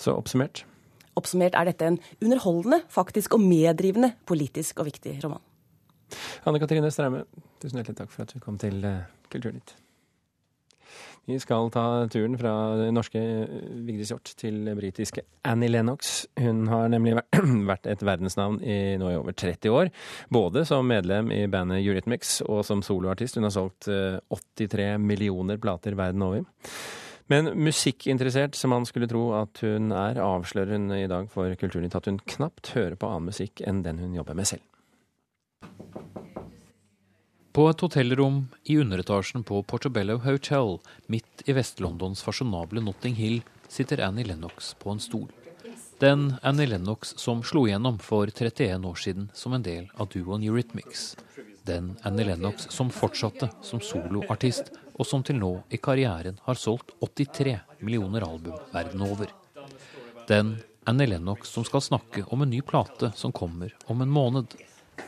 Så 0.00 0.16
oppsummert? 0.18 0.64
Oppsummert 1.18 1.54
er 1.54 1.70
dette 1.70 1.86
en 1.86 2.00
underholdende, 2.22 2.82
faktisk 2.90 3.36
og 3.36 3.44
meddrivende 3.44 4.14
politisk 4.26 4.82
og 4.82 4.90
viktig 4.90 5.18
roman. 5.22 5.42
Anne 6.46 6.60
Katrine 6.62 6.90
Straume, 6.92 7.24
tusen 7.62 7.80
hjertelig 7.80 8.02
takk 8.02 8.12
for 8.12 8.26
at 8.26 8.34
du 8.34 8.42
kom 8.42 8.58
til 8.60 8.82
eh, 8.86 9.06
Kulturnytt. 9.32 9.76
Vi 11.24 11.38
skal 11.40 11.70
ta 11.72 12.04
turen 12.12 12.36
fra 12.36 12.52
norske 12.92 13.20
eh, 13.20 13.52
Vigdis 13.86 14.10
Hjorth 14.12 14.34
til 14.40 14.58
britiske 14.76 15.24
Annie 15.48 15.72
Lennox. 15.72 16.26
Hun 16.36 16.66
har 16.68 16.90
nemlig 16.92 17.16
vært 17.70 17.88
et 17.88 18.04
verdensnavn 18.04 18.60
i 18.60 18.96
nå 19.00 19.08
i 19.08 19.16
over 19.16 19.32
30 19.32 19.72
år. 19.72 19.92
Både 20.28 20.66
som 20.68 20.84
medlem 20.90 21.32
i 21.32 21.46
bandet 21.48 21.80
Eurythmics 21.80 22.42
og 22.44 22.60
som 22.68 22.84
soloartist. 22.84 23.40
Hun 23.40 23.48
har 23.48 23.54
solgt 23.56 23.88
83 23.88 24.84
eh, 24.84 25.00
millioner 25.00 25.62
plater 25.62 25.96
verden 25.96 26.26
over. 26.28 26.44
Men 27.32 27.48
musikkinteressert 27.56 28.54
som 28.54 28.74
man 28.74 28.84
skulle 28.84 29.08
tro 29.08 29.30
at 29.38 29.62
hun 29.64 29.92
er, 29.96 30.20
avslører 30.20 30.76
hun 30.76 30.92
i 30.92 31.08
dag 31.08 31.30
for 31.32 31.54
Kulturnytt 31.56 31.96
at 31.96 32.08
hun 32.10 32.20
knapt 32.20 32.74
hører 32.76 32.98
på 33.00 33.08
annen 33.08 33.30
musikk 33.30 33.62
enn 33.64 33.80
den 33.86 34.02
hun 34.02 34.16
jobber 34.18 34.36
med 34.36 34.50
selv. 34.50 34.64
På 37.54 37.68
et 37.70 37.80
hotellrom 37.80 38.48
i 38.66 38.76
underetasjen 38.82 39.44
på 39.46 39.60
Portobello 39.62 40.18
Hotel, 40.24 40.80
midt 41.06 41.44
i 41.46 41.54
Vest-Londons 41.54 42.24
fasjonable 42.26 42.82
Notting 42.82 43.14
Hill, 43.14 43.40
sitter 43.70 44.02
Annie 44.04 44.26
Lennox 44.26 44.74
på 44.82 44.90
en 44.90 45.00
stol. 45.00 45.28
Den 46.02 46.34
Annie 46.42 46.66
Lennox 46.66 47.14
som 47.22 47.44
slo 47.46 47.68
igjennom 47.68 48.00
for 48.02 48.26
31 48.26 48.84
år 48.84 48.98
siden 48.98 49.30
som 49.32 49.54
en 49.54 49.62
del 49.62 49.86
av 49.94 50.10
duoen 50.10 50.42
Eurythmics. 50.42 51.14
Den 51.64 51.94
Annie 52.02 52.26
Lennox 52.26 52.66
som 52.74 52.90
fortsatte 52.92 53.48
som 53.62 53.80
soloartist 53.80 54.74
og 54.94 55.06
som 55.06 55.22
til 55.26 55.38
nå 55.40 55.52
i 55.70 55.80
karrieren 55.82 56.38
har 56.46 56.58
solgt 56.58 56.94
83 57.02 57.56
millioner 57.80 58.26
album 58.26 58.58
verden 58.72 59.02
over. 59.02 59.32
Den 60.28 60.56
Annie 60.86 61.06
Lennox 61.06 61.48
som 61.48 61.64
skal 61.64 61.82
snakke 61.82 62.24
om 62.32 62.42
en 62.42 62.50
ny 62.50 62.60
plate 62.62 63.12
som 63.16 63.32
kommer 63.32 63.74
om 63.86 64.00
en 64.00 64.10
måned. 64.10 64.54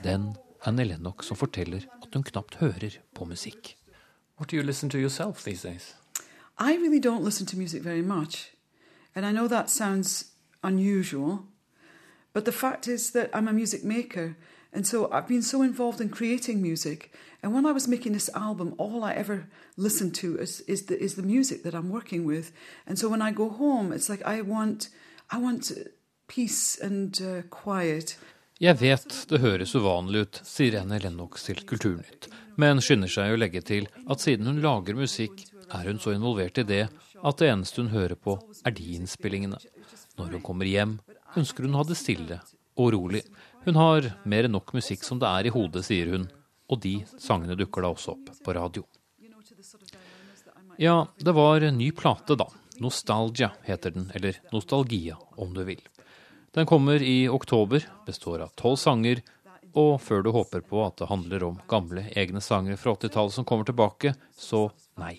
Den 0.03 0.35
Annie 0.61 0.85
Lennox 0.85 1.27
som 1.27 1.37
forteller 1.37 1.87
at 2.03 2.15
hun 2.15 2.25
knapt 2.25 2.59
hører 2.63 2.99
på 3.15 3.25
musikk. 3.25 3.77
What 4.39 4.51
do 4.51 4.57
you 4.57 4.63
listen 4.63 4.91
to 4.91 4.99
yourself 4.99 5.45
these 5.45 5.63
days? 5.63 5.95
I 6.59 6.77
really 6.77 7.01
don't 7.01 7.25
listen 7.25 7.47
to 7.47 7.57
music 7.57 7.83
very 7.83 8.03
much. 8.03 8.53
And 9.15 9.25
I 9.25 9.33
know 9.33 9.49
that 9.49 9.71
sounds 9.71 10.33
unusual, 10.63 11.47
but 12.33 12.45
the 12.45 12.53
fact 12.53 12.89
is 12.89 13.11
that 13.13 13.31
I'm 13.33 13.49
a 13.49 13.53
music 13.53 13.85
maker. 13.85 14.37
And 14.73 14.87
so 14.87 15.11
I've 15.13 15.29
been 15.29 15.43
so 15.43 15.63
involved 15.63 16.01
in 16.01 16.09
creating 16.09 16.61
music. 16.61 17.13
And 17.43 17.55
when 17.55 17.67
I 17.67 17.73
was 17.73 17.89
making 17.89 18.13
this 18.13 18.31
album, 18.35 18.75
all 18.79 19.05
I 19.05 19.13
ever 19.13 19.49
listened 19.77 20.15
to 20.17 20.39
is, 20.39 20.61
is, 20.67 20.87
the, 20.87 21.03
is 21.03 21.15
the 21.15 21.23
music 21.23 21.63
that 21.63 21.75
I'm 21.75 21.91
working 21.91 22.25
with. 22.25 22.53
And 22.87 22.99
so 22.99 23.09
when 23.09 23.23
I 23.23 23.31
go 23.33 23.49
home, 23.49 23.93
it's 23.93 24.09
like 24.09 24.23
I 24.27 24.41
want, 24.43 24.89
I 25.31 25.39
want 25.39 25.73
peace 26.29 26.79
and 26.83 27.21
uh, 27.23 27.43
quiet. 27.51 28.19
Jeg 28.59 28.79
vet 28.81 29.13
det 29.29 29.43
høres 29.43 29.75
uvanlig 29.77 30.23
ut, 30.25 30.39
sier 30.49 30.79
Anne 30.81 30.97
Lennox 31.03 31.43
til 31.45 31.59
Kulturnytt, 31.69 32.31
men 32.57 32.81
skynder 32.81 33.11
seg 33.13 33.35
å 33.35 33.37
legge 33.37 33.61
til 33.61 33.85
at 34.09 34.23
siden 34.25 34.49
hun 34.49 34.63
lager 34.65 34.97
musikk, 34.97 35.43
er 35.69 35.91
hun 35.91 36.01
så 36.01 36.15
involvert 36.17 36.57
i 36.63 36.65
det 36.65 36.87
at 37.21 37.43
det 37.43 37.51
eneste 37.53 37.83
hun 37.83 37.93
hører 37.93 38.17
på, 38.17 38.39
er 38.65 38.73
de 38.73 38.87
innspillingene. 38.97 39.61
Når 40.17 40.39
hun 40.39 40.45
kommer 40.47 40.69
hjem, 40.71 40.97
ønsker 41.37 41.67
hun 41.67 41.77
å 41.77 41.83
ha 41.83 41.89
det 41.91 41.99
stille 42.01 42.41
og 42.81 42.95
rolig. 42.97 43.23
Hun 43.67 43.77
har 43.77 44.13
mer 44.23 44.47
enn 44.47 44.55
nok 44.55 44.71
musikk 44.77 45.03
som 45.03 45.19
det 45.19 45.27
er 45.27 45.49
i 45.49 45.51
hodet, 45.51 45.83
sier 45.89 46.13
hun, 46.13 46.29
og 46.71 46.79
de 46.85 47.01
sangene 47.19 47.57
dukker 47.59 47.83
da 47.83 47.91
også 47.91 48.15
opp 48.15 48.31
på 48.47 48.55
radio. 48.55 48.85
Ja, 50.79 51.09
det 51.19 51.35
var 51.35 51.67
en 51.67 51.79
ny 51.81 51.91
plate, 51.91 52.37
da. 52.39 52.47
Nostalgia 52.79 53.51
heter 53.67 53.91
den, 53.91 54.11
eller 54.15 54.39
Nostalgia 54.53 55.17
om 55.35 55.55
du 55.57 55.65
vil. 55.67 55.83
Den 56.55 56.69
kommer 56.71 57.03
i 57.03 57.27
oktober, 57.29 57.83
består 58.07 58.45
av 58.47 58.55
tolv 58.55 58.79
sanger, 58.79 59.25
og 59.75 59.99
før 60.01 60.23
du 60.23 60.31
håper 60.37 60.63
på 60.65 60.85
at 60.87 61.01
det 61.01 61.11
handler 61.11 61.51
om 61.51 61.59
gamle, 61.69 62.07
egne 62.15 62.41
sanger 62.41 62.79
fra 62.79 62.95
80-tallet 62.95 63.35
som 63.35 63.49
kommer 63.49 63.67
tilbake, 63.67 64.15
så 64.31 64.69
nei. 65.01 65.19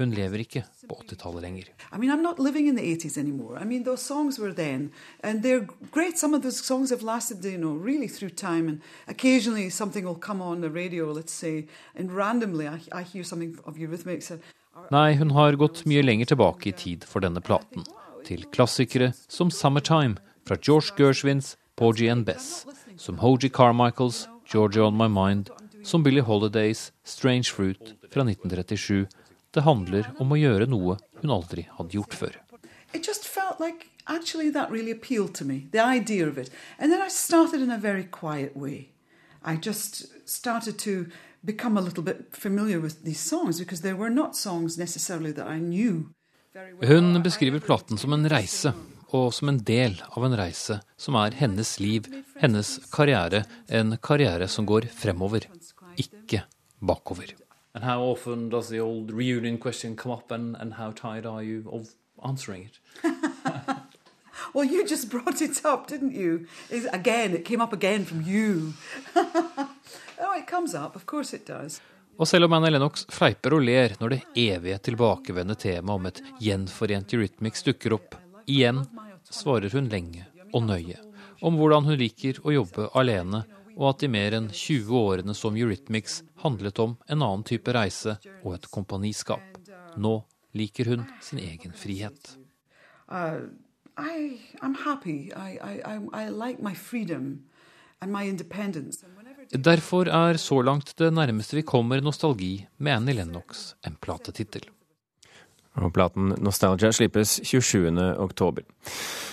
Hun 0.00 0.14
lever 0.16 0.40
ikke 0.40 0.62
på 0.88 0.96
80-tallet 0.96 1.42
lenger. 1.44 1.64
I 1.92 1.98
mean, 1.98 2.10
I'm 2.10 2.22
not 2.22 2.38
living 2.38 2.68
in 2.68 2.76
the 2.76 2.82
80s 2.82 3.18
anymore. 3.18 3.58
I 3.60 3.64
mean, 3.64 3.84
those 3.84 4.00
songs 4.00 4.38
were 4.38 4.54
then, 4.54 4.92
and 5.22 5.42
they're 5.42 5.66
great. 5.92 6.18
Some 6.18 6.32
of 6.34 6.42
those 6.42 6.64
songs 6.64 6.90
have 6.90 7.02
lasted, 7.02 7.44
you 7.44 7.58
know, 7.58 7.74
really 7.74 8.08
through 8.08 8.30
time. 8.30 8.68
And 8.68 8.80
occasionally 9.08 9.68
something 9.68 10.06
will 10.06 10.18
come 10.18 10.40
on 10.40 10.62
the 10.62 10.70
radio, 10.70 11.12
let's 11.12 11.32
say, 11.32 11.66
and 11.94 12.10
randomly 12.12 12.66
I, 12.66 12.80
I 12.92 13.02
hear 13.02 13.24
something 13.24 13.58
of 13.66 13.76
Eurythmics. 13.76 14.32
Nei, 14.90 15.14
hun 15.20 15.30
har 15.36 15.52
gått 15.60 15.84
mye 15.84 16.02
lenger 16.02 16.32
tilbake 16.32 16.70
i 16.70 16.72
tid 16.72 17.04
for 17.04 17.20
denne 17.20 17.44
platen. 17.44 17.84
Til 18.24 18.46
klassikere 18.54 19.12
som 19.28 19.50
'Summertime' 19.50 20.16
fra 20.48 20.56
George 20.56 20.96
Gershwins 20.96 21.56
Porgy 21.76 22.08
and 22.08 22.24
Bess, 22.24 22.66
som 22.96 23.18
Hoji 23.18 23.50
Carmichaels 23.50 24.28
'Georgia 24.48 24.86
On 24.86 24.96
My 24.96 25.12
Mind', 25.12 25.52
som 25.84 26.02
Billie 26.02 26.24
Holidays 26.24 26.92
'Strange 27.04 27.52
Fruit' 27.52 27.96
fra 28.12 28.24
1937 28.24 29.06
det 29.54 29.64
handler 29.66 30.12
om 30.22 30.32
å 30.32 30.38
gjøre 30.38 30.68
noe 30.70 30.96
hun 31.20 31.34
aldri 31.34 31.66
hadde 31.78 31.96
gjort 31.98 32.14
før. 32.14 32.38
Like 33.60 33.90
actually 34.06 34.50
that 34.50 34.70
really 34.70 34.90
appealed 34.90 35.34
to 35.34 35.44
me, 35.44 35.66
the 35.72 35.80
idea 35.80 36.26
of 36.26 36.38
it. 36.38 36.50
And 36.78 36.92
then 36.92 37.02
I 37.02 37.10
started 37.10 37.60
in 37.60 37.70
a 37.70 37.78
very 37.78 38.04
quiet 38.04 38.56
way. 38.56 38.88
I 39.44 39.56
just 39.56 40.06
started 40.28 40.78
to 40.78 41.06
become 41.42 41.76
a 41.76 41.80
little 41.80 42.02
bit 42.02 42.28
familiar 42.32 42.80
with 42.80 43.04
these 43.04 43.20
songs 43.20 43.58
because 43.58 43.82
they 43.82 43.92
were 43.92 44.10
not 44.10 44.36
songs 44.36 44.78
necessarily 44.78 45.32
that 45.32 45.46
I 45.46 45.58
knew. 45.58 46.08
Hun 46.82 47.22
beskriver 47.22 47.60
platen 47.60 47.98
som 47.98 48.12
en 48.12 48.28
reise, 48.28 48.72
og 49.14 49.34
som 49.34 49.48
en 49.48 49.58
del 49.64 50.02
av 50.10 50.24
en 50.24 50.36
reise 50.36 50.80
som 50.98 51.14
er 51.14 51.36
hennes 51.38 51.76
liv, 51.80 52.08
hennes 52.40 52.72
karriere, 52.90 53.44
en 53.68 53.96
karriere 54.02 54.48
som 54.48 54.66
går 54.66 54.88
fremover, 54.94 55.46
ikke 55.96 56.42
bakover. 56.80 57.34
And 57.74 57.84
how 57.84 58.02
often 58.02 58.48
does 58.48 58.68
the 58.68 58.80
old 58.80 59.12
reunion 59.12 59.58
question 59.58 59.96
come 59.96 60.12
up, 60.12 60.30
and, 60.30 60.56
and 60.56 60.74
how 60.74 60.90
tired 60.90 61.26
are 61.26 61.42
you 61.42 61.68
of 61.72 61.94
answering 62.24 62.68
it? 62.68 62.78
well, 64.54 64.64
you 64.64 64.86
just 64.86 65.08
brought 65.10 65.40
it 65.40 65.64
up, 65.64 65.86
didn't 65.86 66.12
you? 66.12 66.46
It's, 66.68 66.86
again, 66.86 67.32
it 67.34 67.44
came 67.44 67.60
up 67.60 67.72
again 67.72 68.04
from 68.04 68.22
you. 68.22 68.74
oh, 69.16 70.34
it 70.36 70.46
comes 70.46 70.74
up, 70.74 70.96
of 70.96 71.06
course 71.06 71.32
it 71.32 71.46
does. 71.46 71.80
Og 72.20 72.28
selv 72.28 72.44
om 72.44 72.52
Annie 72.52 72.70
Lennox 72.70 73.06
fleiper 73.08 73.54
og 73.56 73.62
ler 73.64 73.94
når 74.00 74.12
det 74.12 74.18
evige 74.42 74.76
tilbakevendende 74.90 75.56
temaet 75.56 75.94
om 75.94 76.08
et 76.10 76.18
gjenforent 76.44 77.14
Eurythmics 77.16 77.64
dukker 77.64 77.94
opp, 77.96 78.18
igjen 78.44 78.82
svarer 79.30 79.72
hun 79.72 79.88
lenge 79.88 80.26
og 80.52 80.66
nøye 80.66 80.98
om 81.40 81.56
hvordan 81.56 81.88
hun 81.88 81.98
liker 82.00 82.40
å 82.44 82.54
jobbe 82.54 82.88
alene, 82.98 83.44
og 83.80 83.94
at 83.94 84.02
de 84.04 84.10
mer 84.12 84.36
enn 84.36 84.50
20 84.52 84.92
årene 85.00 85.34
som 85.36 85.56
Eurythmics 85.56 86.20
handlet 86.44 86.78
om 86.82 86.98
en 87.08 87.22
annen 87.24 87.46
type 87.48 87.72
reise 87.72 88.18
og 88.42 88.58
et 88.58 88.68
kompaniskap. 88.72 89.56
Nå 89.96 90.20
liker 90.52 90.92
hun 90.92 91.06
sin 91.24 91.40
egen 91.40 91.72
frihet. 91.72 92.36
Uh, 93.08 93.48
I, 93.96 94.38
I'm 94.60 94.76
happy. 94.84 95.32
I, 95.32 95.58
I, 95.64 95.98
I 96.12 96.28
like 96.28 96.62
my 96.62 96.74
freedom 96.74 97.48
and 98.00 98.12
my 98.12 98.28
independence. 98.28 99.04
Derfor 99.50 100.08
er 100.08 100.36
så 100.36 100.60
langt 100.62 100.92
det 100.98 101.10
nærmeste 101.10 101.56
vi 101.56 101.62
kommer 101.62 102.00
nostalgi 102.00 102.66
med 102.78 102.92
Annie 102.92 103.14
Lennox 103.14 103.74
en 103.86 103.96
platetittel. 103.96 104.68
Og 105.78 105.92
platen 105.94 106.32
Nostalgia 106.42 106.90
slippes 106.90 107.36
27. 107.46 107.94
oktober. 108.18 108.64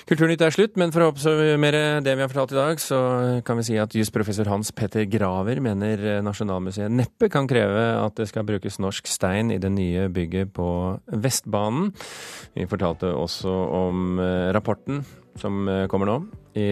Kulturnytt 0.08 0.44
er 0.46 0.54
slutt, 0.54 0.78
men 0.80 0.94
for 0.94 1.04
å 1.04 1.10
oppsummere 1.12 1.98
det 2.06 2.14
vi 2.14 2.24
har 2.24 2.30
fortalt 2.32 2.54
i 2.54 2.60
dag, 2.60 2.80
så 2.80 3.00
kan 3.44 3.58
vi 3.60 3.66
si 3.68 3.80
at 3.82 3.96
jusprofessor 3.98 4.48
Hans 4.48 4.70
Petter 4.72 5.08
Graver 5.10 5.60
mener 5.66 6.22
Nasjonalmuseet 6.24 6.94
neppe 6.94 7.28
kan 7.34 7.50
kreve 7.50 7.90
at 8.00 8.16
det 8.22 8.30
skal 8.30 8.46
brukes 8.48 8.80
norsk 8.80 9.10
stein 9.10 9.52
i 9.52 9.60
det 9.60 9.74
nye 9.74 10.08
bygget 10.14 10.54
på 10.56 10.70
Vestbanen. 11.26 11.90
Vi 12.56 12.70
fortalte 12.70 13.12
også 13.18 13.52
om 13.82 14.22
eh, 14.22 14.48
rapporten 14.56 15.04
som 15.42 15.68
eh, 15.68 15.86
kommer 15.92 16.14
nå. 16.14 16.18
i 16.56 16.70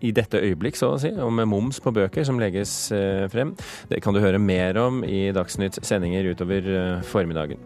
i 0.00 0.12
dette 0.14 0.40
øyeblikk, 0.42 0.78
så 0.78 0.92
å 0.94 1.00
si, 1.00 1.10
og 1.14 1.32
med 1.34 1.48
moms 1.50 1.80
på 1.84 1.92
bøker 1.94 2.26
som 2.26 2.40
legges 2.40 2.72
eh, 2.94 3.26
frem. 3.32 3.54
Det 3.90 4.02
kan 4.04 4.16
du 4.16 4.22
høre 4.22 4.40
mer 4.42 4.78
om 4.82 5.02
i 5.06 5.28
Dagsnytts 5.34 5.82
sendinger 5.86 6.30
utover 6.32 6.72
eh, 6.72 7.04
formiddagen. 7.06 7.62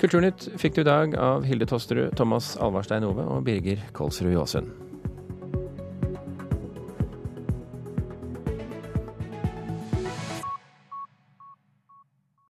Kulturnytt 0.00 0.48
fikk 0.60 0.78
du 0.78 0.84
i 0.84 0.88
dag 0.88 1.16
av 1.20 1.44
Hilde 1.48 1.68
Tosterud, 1.68 2.14
Thomas 2.16 2.54
Alvarstein 2.56 3.04
Ove 3.08 3.26
og 3.28 3.42
Birger 3.48 3.84
Kolsrud 3.96 4.32
Jåsund. 4.32 4.87